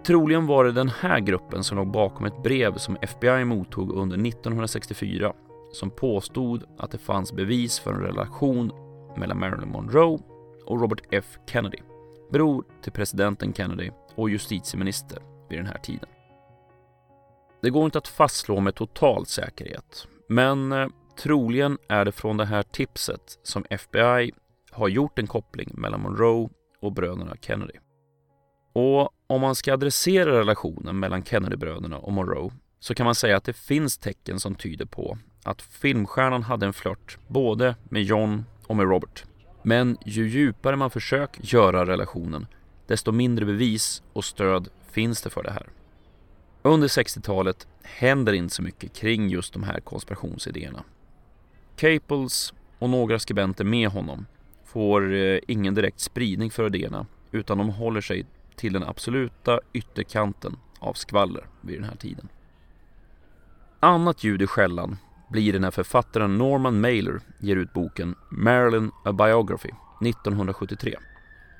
Troligen 0.05 0.47
var 0.47 0.63
det 0.63 0.71
den 0.71 0.89
här 0.89 1.19
gruppen 1.19 1.63
som 1.63 1.77
låg 1.77 1.91
bakom 1.91 2.25
ett 2.25 2.43
brev 2.43 2.77
som 2.77 2.97
FBI 3.01 3.45
mottog 3.45 3.91
under 3.91 4.27
1964 4.27 5.33
som 5.71 5.89
påstod 5.89 6.63
att 6.77 6.91
det 6.91 6.97
fanns 6.97 7.33
bevis 7.33 7.79
för 7.79 7.93
en 7.93 8.01
relation 8.01 8.71
mellan 9.17 9.39
Marilyn 9.39 9.69
Monroe 9.69 10.19
och 10.65 10.81
Robert 10.81 11.01
F 11.11 11.25
Kennedy, 11.45 11.79
bror 12.31 12.63
till 12.83 12.91
presidenten 12.91 13.53
Kennedy 13.53 13.91
och 14.15 14.29
justitieminister 14.29 15.28
vid 15.49 15.59
den 15.59 15.65
här 15.65 15.77
tiden. 15.77 16.09
Det 17.61 17.69
går 17.69 17.85
inte 17.85 17.97
att 17.97 18.07
fastslå 18.07 18.59
med 18.59 18.75
total 18.75 19.25
säkerhet, 19.25 20.07
men 20.29 20.71
eh, 20.71 20.87
troligen 21.17 21.77
är 21.89 22.05
det 22.05 22.11
från 22.11 22.37
det 22.37 22.45
här 22.45 22.63
tipset 22.63 23.39
som 23.43 23.65
FBI 23.69 24.31
har 24.71 24.87
gjort 24.87 25.19
en 25.19 25.27
koppling 25.27 25.69
mellan 25.73 26.01
Monroe 26.01 26.49
och 26.81 26.93
bröderna 26.93 27.35
Kennedy. 27.41 27.73
Och 28.73 29.09
om 29.27 29.41
man 29.41 29.55
ska 29.55 29.73
adressera 29.73 30.39
relationen 30.39 30.99
mellan 30.99 31.23
Kennedy-bröderna 31.23 31.97
och 31.97 32.13
Monroe 32.13 32.51
så 32.79 32.95
kan 32.95 33.05
man 33.05 33.15
säga 33.15 33.37
att 33.37 33.43
det 33.43 33.53
finns 33.53 33.97
tecken 33.97 34.39
som 34.39 34.55
tyder 34.55 34.85
på 34.85 35.17
att 35.43 35.61
filmstjärnan 35.61 36.43
hade 36.43 36.65
en 36.65 36.73
flört 36.73 37.17
både 37.27 37.75
med 37.83 38.03
John 38.03 38.45
och 38.67 38.75
med 38.75 38.89
Robert. 38.89 39.23
Men 39.63 39.97
ju 40.05 40.27
djupare 40.27 40.75
man 40.75 40.89
försöker 40.89 41.55
göra 41.55 41.85
relationen, 41.85 42.47
desto 42.87 43.11
mindre 43.11 43.45
bevis 43.45 44.03
och 44.13 44.25
stöd 44.25 44.69
finns 44.89 45.21
det 45.21 45.29
för 45.29 45.43
det 45.43 45.51
här. 45.51 45.69
Under 46.61 46.87
60-talet 46.87 47.67
händer 47.83 48.33
inte 48.33 48.55
så 48.55 48.61
mycket 48.61 48.93
kring 48.93 49.29
just 49.29 49.53
de 49.53 49.63
här 49.63 49.79
konspirationsidéerna. 49.79 50.83
Capels 51.75 52.53
och 52.79 52.89
några 52.89 53.19
skribenter 53.19 53.63
med 53.63 53.89
honom 53.89 54.25
får 54.65 55.13
eh, 55.13 55.39
ingen 55.47 55.75
direkt 55.75 55.99
spridning 55.99 56.51
för 56.51 56.65
idéerna 56.65 57.05
utan 57.31 57.57
de 57.57 57.69
håller 57.69 58.01
sig 58.01 58.25
till 58.55 58.73
den 58.73 58.83
absoluta 58.83 59.59
ytterkanten 59.73 60.57
av 60.79 60.93
skvaller 60.93 61.47
vid 61.61 61.77
den 61.77 61.89
här 61.89 61.95
tiden. 61.95 62.27
Annat 63.79 64.23
ljud 64.23 64.41
i 64.41 64.47
skällan 64.47 64.97
blir 65.29 65.53
det 65.53 65.59
när 65.59 65.71
författaren 65.71 66.37
Norman 66.37 66.81
Mailer 66.81 67.21
ger 67.39 67.55
ut 67.55 67.73
boken 67.73 68.15
Marilyn 68.29 68.91
A 69.03 69.11
Biography 69.11 69.69
1973. 70.01 70.95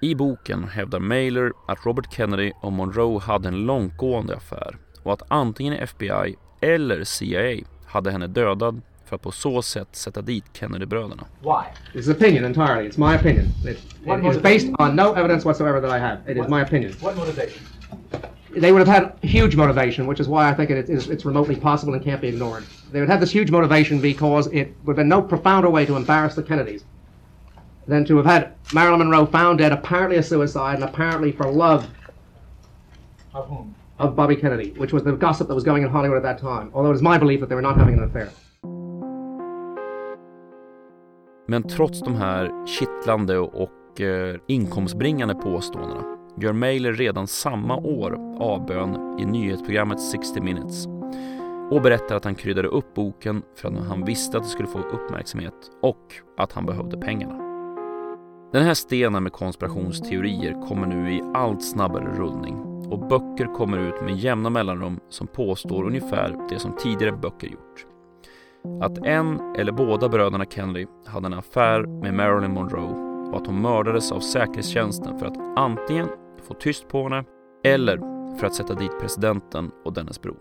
I 0.02 0.16
boken 0.16 0.64
hävdar 0.64 1.00
Mailer 1.00 1.52
att 1.68 1.86
Robert 1.86 2.14
Kennedy 2.14 2.52
och 2.62 2.72
Monroe 2.72 3.20
hade 3.20 3.48
en 3.48 3.66
långtgående 3.66 4.36
affär 4.36 4.78
och 5.04 5.14
att 5.14 5.22
antingen 5.28 5.74
FBI 5.74 6.36
eller 6.62 7.04
CIA 7.04 7.66
hade 7.86 8.12
henne 8.12 8.28
dödad 8.28 8.82
för 9.06 9.16
att 9.16 9.22
på 9.22 9.32
så 9.32 9.62
sätt 9.62 9.88
sätta 9.92 10.22
dit 10.22 10.46
Kennedy-bröderna. 10.54 11.24
Why? 11.42 11.64
This 11.94 12.08
is 12.08 12.16
opinion 12.16 12.46
entirely. 12.46 12.90
It's 12.90 13.10
my 13.10 13.16
opinion. 13.16 13.46
It, 13.66 13.78
it 14.06 14.36
is 14.36 14.42
based 14.42 14.70
on 14.80 14.96
no 14.96 15.14
evidence 15.14 15.46
whatsoever 15.46 15.82
that 15.82 15.92
I 15.98 16.00
have. 16.00 16.18
It 16.32 16.38
is 16.38 16.50
my 16.50 16.62
opinion. 16.62 16.94
What 17.02 17.18
motivation? 17.18 17.62
They 18.62 18.72
would 18.72 18.88
have 18.88 19.00
had 19.00 19.12
huge 19.22 19.56
motivation, 19.56 20.08
which 20.08 20.20
is 20.20 20.28
why 20.28 20.50
I 20.50 20.54
think 20.56 20.70
it 20.70 20.90
is, 20.90 21.10
it's 21.10 21.26
remotely 21.26 21.56
possible 21.56 21.94
and 21.94 22.04
can't 22.04 22.22
be 22.22 22.28
ignored. 22.28 22.64
They 22.92 23.00
would 23.00 23.10
have 23.10 23.20
this 23.20 23.36
huge 23.36 23.52
motivation 23.52 24.02
because 24.02 24.48
it 24.48 24.68
would 24.84 24.94
have 24.94 24.96
been 24.96 25.10
no 25.10 25.22
profounder 25.22 25.70
way 25.70 25.86
to 25.86 25.96
embarrass 25.96 26.36
the 26.36 26.44
Kennedys 26.44 26.84
than 27.90 28.06
to 28.06 28.18
have 28.18 28.26
had 28.26 28.52
Marilyn 28.74 29.00
Monroe 29.00 29.26
found 29.26 29.58
dead, 29.60 29.72
apparently 29.72 30.18
a 30.18 30.24
suicide, 30.24 30.76
and 30.76 30.84
apparently 30.84 31.32
for 31.32 31.52
love 31.52 31.88
Of 33.34 33.48
whom? 33.48 33.76
of 33.98 34.16
Bobby 34.16 34.36
Kennedy, 34.36 34.74
which 34.78 34.94
was 34.94 35.04
the 35.04 35.12
gossip 35.12 35.48
that 35.48 35.56
was 35.56 35.64
going 35.64 35.84
in 35.84 35.90
Hollywood 35.90 36.18
at 36.18 36.24
that 36.24 36.40
time. 36.40 36.70
Although 36.74 36.92
it 36.92 36.96
is 36.96 37.02
my 37.02 37.18
belief 37.18 37.40
that 37.40 37.50
they 37.50 37.56
were 37.56 37.62
not 37.62 37.78
having 37.78 37.98
an 37.98 38.04
affair. 38.04 38.30
Men 41.48 41.64
trots 41.64 42.00
de 42.02 42.16
här 42.16 42.66
kittlande 42.68 43.38
och 43.38 44.02
eh, 44.02 44.36
inkomstbringande 44.48 45.36
påståendena 45.36 46.04
gör 46.38 46.54
Mailer 46.54 46.94
redan 46.94 47.28
samma 47.28 47.78
år 47.78 48.18
avbön 48.40 49.20
i 49.20 49.26
nyhetsprogrammet 49.26 50.02
60 50.02 50.42
minutes 50.42 50.86
och 51.72 51.82
berättar 51.82 52.16
att 52.16 52.26
han 52.26 52.36
kryddade 52.36 52.68
upp 52.68 52.94
boken 52.94 53.42
för 53.56 53.68
att 53.68 53.88
han 53.88 54.06
visste 54.06 54.38
att 54.38 54.44
det 54.44 54.50
skulle 54.50 54.68
få 54.68 54.80
uppmärksamhet 54.80 55.54
och 55.82 56.14
att 56.38 56.52
han 56.52 56.66
behövde 56.66 56.98
pengarna. 56.98 57.49
Den 58.52 58.64
här 58.64 58.74
stenen 58.74 59.24
med 59.24 59.32
konspirationsteorier 59.32 60.68
kommer 60.68 60.88
nu 60.88 61.14
i 61.14 61.24
allt 61.34 61.64
snabbare 61.64 62.18
rullning 62.18 62.56
och 62.92 63.00
böcker 63.00 63.56
kommer 63.56 63.78
ut 63.78 64.02
med 64.02 64.18
jämna 64.18 64.50
mellanrum 64.50 65.00
som 65.10 65.28
påstår 65.28 65.84
ungefär 65.84 66.48
det 66.50 66.60
som 66.60 66.76
tidigare 66.78 67.12
böcker 67.12 67.48
gjort. 67.48 67.86
Att 68.82 68.98
en 68.98 69.56
eller 69.56 69.72
båda 69.72 70.10
bröderna 70.10 70.46
Kennedy 70.46 70.86
hade 71.06 71.26
en 71.26 71.34
affär 71.34 71.82
med 72.02 72.14
Marilyn 72.14 72.54
Monroe 72.54 73.30
och 73.32 73.42
att 73.42 73.48
hon 73.48 73.62
mördades 73.62 74.12
av 74.12 74.20
säkerhetstjänsten 74.20 75.20
för 75.20 75.26
att 75.26 75.38
antingen 75.60 76.08
få 76.48 76.54
tyst 76.54 76.88
på 76.88 77.04
henne 77.04 77.24
eller 77.64 77.98
för 78.38 78.48
att 78.48 78.56
sätta 78.56 78.74
dit 78.74 79.00
presidenten 79.02 79.72
och 79.86 79.94
dennes 79.94 80.22
bror. 80.22 80.40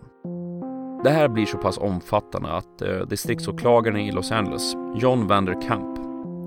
Det 1.03 1.09
här 1.09 1.27
blir 1.27 1.45
så 1.45 1.57
pass 1.57 1.77
omfattande 1.77 2.49
att 2.49 2.81
eh, 2.81 2.97
distriktsåklagaren 2.97 3.99
i 3.99 4.11
Los 4.11 4.31
Angeles, 4.31 4.73
John 4.95 5.27
Vanderkamp, 5.27 5.98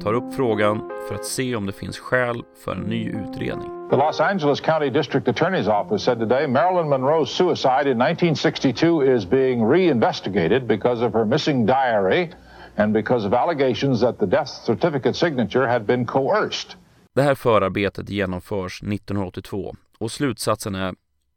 tar 0.02 0.14
upp 0.14 0.34
frågan 0.34 0.90
för 1.08 1.14
att 1.14 1.24
se 1.24 1.56
om 1.56 1.66
det 1.66 1.72
finns 1.72 1.98
skäl 1.98 2.42
för 2.64 2.72
en 2.72 2.80
ny 2.80 3.08
utredning. 3.08 3.88
The 3.90 3.96
Los 3.96 4.20
Angeles 4.20 4.60
County 4.60 4.90
District 4.90 5.28
Attorney's 5.28 5.68
Office 5.68 6.04
said 6.04 6.18
today 6.18 6.46
Marilyn 6.46 6.88
Monroe's 6.88 7.26
suicide 7.26 7.90
in 7.90 8.00
1962 8.00 9.02
is 9.02 9.30
being 9.30 9.70
reinvestigated 9.72 10.66
because 10.66 11.06
of 11.06 11.12
her 11.12 11.24
missing 11.24 11.66
diary 11.66 12.30
and 12.76 12.94
because 12.94 13.26
of 13.26 13.34
allegations 13.34 14.00
that 14.00 14.18
the 14.18 14.26
death 14.26 14.48
certificate 14.48 15.16
signature 15.16 15.66
had 15.66 15.86
been 15.86 16.06
coerced. 16.06 16.76
Det 17.14 17.22
här 17.22 17.34
förarbetet 17.34 18.08
genomförs 18.08 18.82
1982 18.82 19.74
och 19.98 20.10
slutsatsen 20.10 20.74
är 20.74 20.94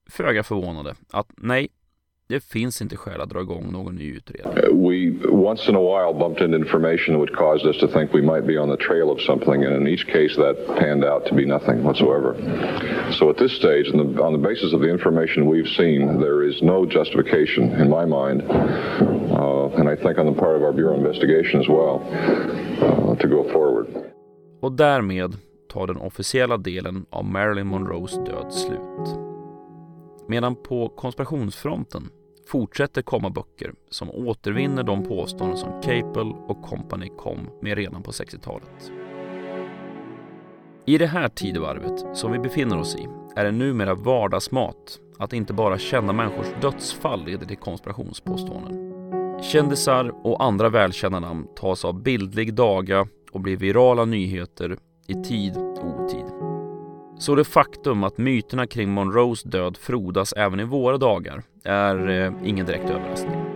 föga 0.10 0.44
förvånande 0.44 0.96
att 1.12 1.28
nej, 1.38 1.68
det 2.28 2.44
finns 2.44 2.82
inte 2.82 2.98
skäl 2.98 3.22
att 3.22 3.30
dra 3.30 3.42
igång 3.42 3.72
någon 3.72 3.96
ny 3.96 4.16
utredning. 4.18 4.64
Uh, 4.64 4.90
we 4.90 5.28
once 5.30 5.70
in 5.70 5.76
a 5.76 5.82
while 5.82 6.14
bumped 6.14 6.42
into 6.46 6.58
information 6.58 7.14
that 7.14 7.20
would 7.20 7.36
cause 7.36 7.70
us 7.70 7.78
to 7.78 7.88
think 7.88 8.14
we 8.14 8.22
might 8.22 8.48
be 8.48 8.58
on 8.58 8.70
the 8.70 8.78
trail 8.78 9.10
of 9.12 9.22
something, 9.22 9.64
and 9.66 9.76
in 9.76 9.88
each 9.88 10.06
case 10.08 10.36
that 10.36 10.56
panned 10.80 11.04
out 11.06 11.26
to 11.26 11.36
be 11.36 11.46
nothing 11.46 11.84
whatsoever. 11.84 12.36
So 13.12 13.30
at 13.30 13.38
this 13.38 13.54
stage, 13.56 13.88
on 13.94 13.98
the, 13.98 14.24
on 14.24 14.32
the 14.34 14.48
basis 14.50 14.74
of 14.74 14.82
the 14.82 14.90
information 14.90 15.50
we've 15.50 15.74
seen, 15.82 16.20
there 16.20 16.44
is 16.50 16.62
no 16.62 16.86
justification 16.86 17.64
in 17.82 17.90
my 17.90 18.06
mind, 18.06 18.42
uh, 18.42 19.80
and 19.80 19.90
I 19.90 19.96
think 19.96 20.18
on 20.18 20.26
the 20.26 20.40
part 20.44 20.56
of 20.58 20.64
our 20.64 20.74
Bureau 20.74 20.96
investigation 20.98 21.62
as 21.62 21.68
well, 21.68 21.96
uh, 22.82 23.16
to 23.22 23.28
go 23.28 23.44
forward. 23.52 23.88
Och 24.62 24.72
därmed 24.72 25.38
tar 25.70 25.88
den 25.88 25.98
officiella 25.98 26.58
delen 26.58 27.06
av 27.10 27.26
Marilyn 27.26 27.68
Monroes 27.68 28.26
död 28.26 28.54
slut. 28.54 29.35
Medan 30.28 30.56
på 30.56 30.90
konspirationsfronten 30.90 32.10
fortsätter 32.48 33.02
komma 33.02 33.30
böcker 33.30 33.74
som 33.90 34.12
återvinner 34.12 34.84
de 34.84 35.04
påståenden 35.04 35.58
som 35.58 35.82
Capel 35.82 36.32
och 36.48 36.62
Company 36.62 37.10
kom 37.18 37.50
med 37.62 37.78
redan 37.78 38.04
på 38.04 38.12
60-talet. 38.12 38.92
I 40.86 40.98
det 40.98 41.08
här 41.08 41.28
tidevarvet 41.28 42.18
som 42.18 42.32
vi 42.32 42.40
befinner 42.40 42.80
oss 42.80 42.96
i 42.96 43.08
är 43.36 43.46
det 43.46 43.52
numera 43.52 43.96
vardagsmat 43.96 45.00
att 45.20 45.34
inte 45.34 45.54
bara 45.54 45.78
kända 45.78 46.14
människors 46.14 46.48
dödsfall 46.62 47.26
leder 47.26 47.46
till 47.46 47.58
konspirationspåståenden. 47.58 48.92
Kändisar 49.44 50.26
och 50.28 50.44
andra 50.44 50.70
välkända 50.70 51.20
namn 51.20 51.48
tas 51.56 51.86
av 51.86 52.04
bildlig 52.04 52.54
daga 52.54 53.08
och 53.32 53.42
blir 53.42 53.58
virala 53.58 54.06
nyheter 54.06 54.78
i 55.08 55.14
tid 55.14 55.58
och 55.58 55.86
otid. 55.86 56.25
Så 57.18 57.36
det 57.36 57.44
faktum 57.44 58.04
att 58.04 58.18
myterna 58.18 58.68
kring 58.68 58.90
Monroes 58.90 59.44
död 59.44 59.78
frodas 59.78 60.34
även 60.34 60.60
i 60.60 60.64
våra 60.64 60.98
dagar 60.98 61.44
är 61.64 62.10
eh, 62.10 62.34
ingen 62.44 62.66
direkt 62.66 62.90
överraskning. 62.90 63.56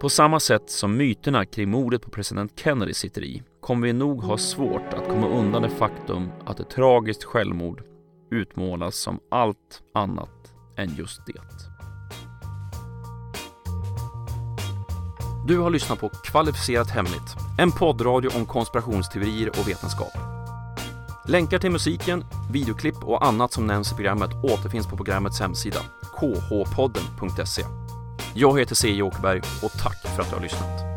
På 0.00 0.08
samma 0.08 0.40
sätt 0.40 0.70
som 0.70 0.96
myterna 0.96 1.44
kring 1.44 1.70
mordet 1.70 2.02
på 2.02 2.10
president 2.10 2.60
Kennedy 2.60 2.94
sitter 2.94 3.24
i 3.24 3.42
kommer 3.60 3.86
vi 3.86 3.92
nog 3.92 4.22
ha 4.22 4.38
svårt 4.38 4.94
att 4.94 5.08
komma 5.08 5.28
undan 5.28 5.62
det 5.62 5.70
faktum 5.70 6.28
att 6.46 6.60
ett 6.60 6.70
tragiskt 6.70 7.24
självmord 7.24 7.82
utmålas 8.30 8.96
som 8.96 9.20
allt 9.30 9.82
annat 9.94 10.52
än 10.76 10.94
just 10.96 11.26
det. 11.26 11.40
Du 15.48 15.58
har 15.58 15.70
lyssnat 15.70 16.00
på 16.00 16.08
Kvalificerat 16.08 16.90
Hemligt, 16.90 17.36
en 17.58 17.72
poddradio 17.72 18.36
om 18.36 18.46
konspirationsteorier 18.46 19.48
och 19.48 19.68
vetenskap. 19.68 20.43
Länkar 21.26 21.58
till 21.58 21.70
musiken, 21.70 22.24
videoklipp 22.50 23.04
och 23.04 23.26
annat 23.26 23.52
som 23.52 23.66
nämns 23.66 23.92
i 23.92 23.94
programmet 23.94 24.30
återfinns 24.42 24.86
på 24.86 24.96
programmets 24.96 25.40
hemsida, 25.40 25.80
khpodden.se. 26.16 27.62
Jag 28.34 28.58
heter 28.58 28.74
C. 28.74 29.02
Åkerberg 29.02 29.38
och 29.62 29.72
tack 29.82 30.06
för 30.16 30.22
att 30.22 30.28
du 30.28 30.34
har 30.36 30.42
lyssnat. 30.42 30.93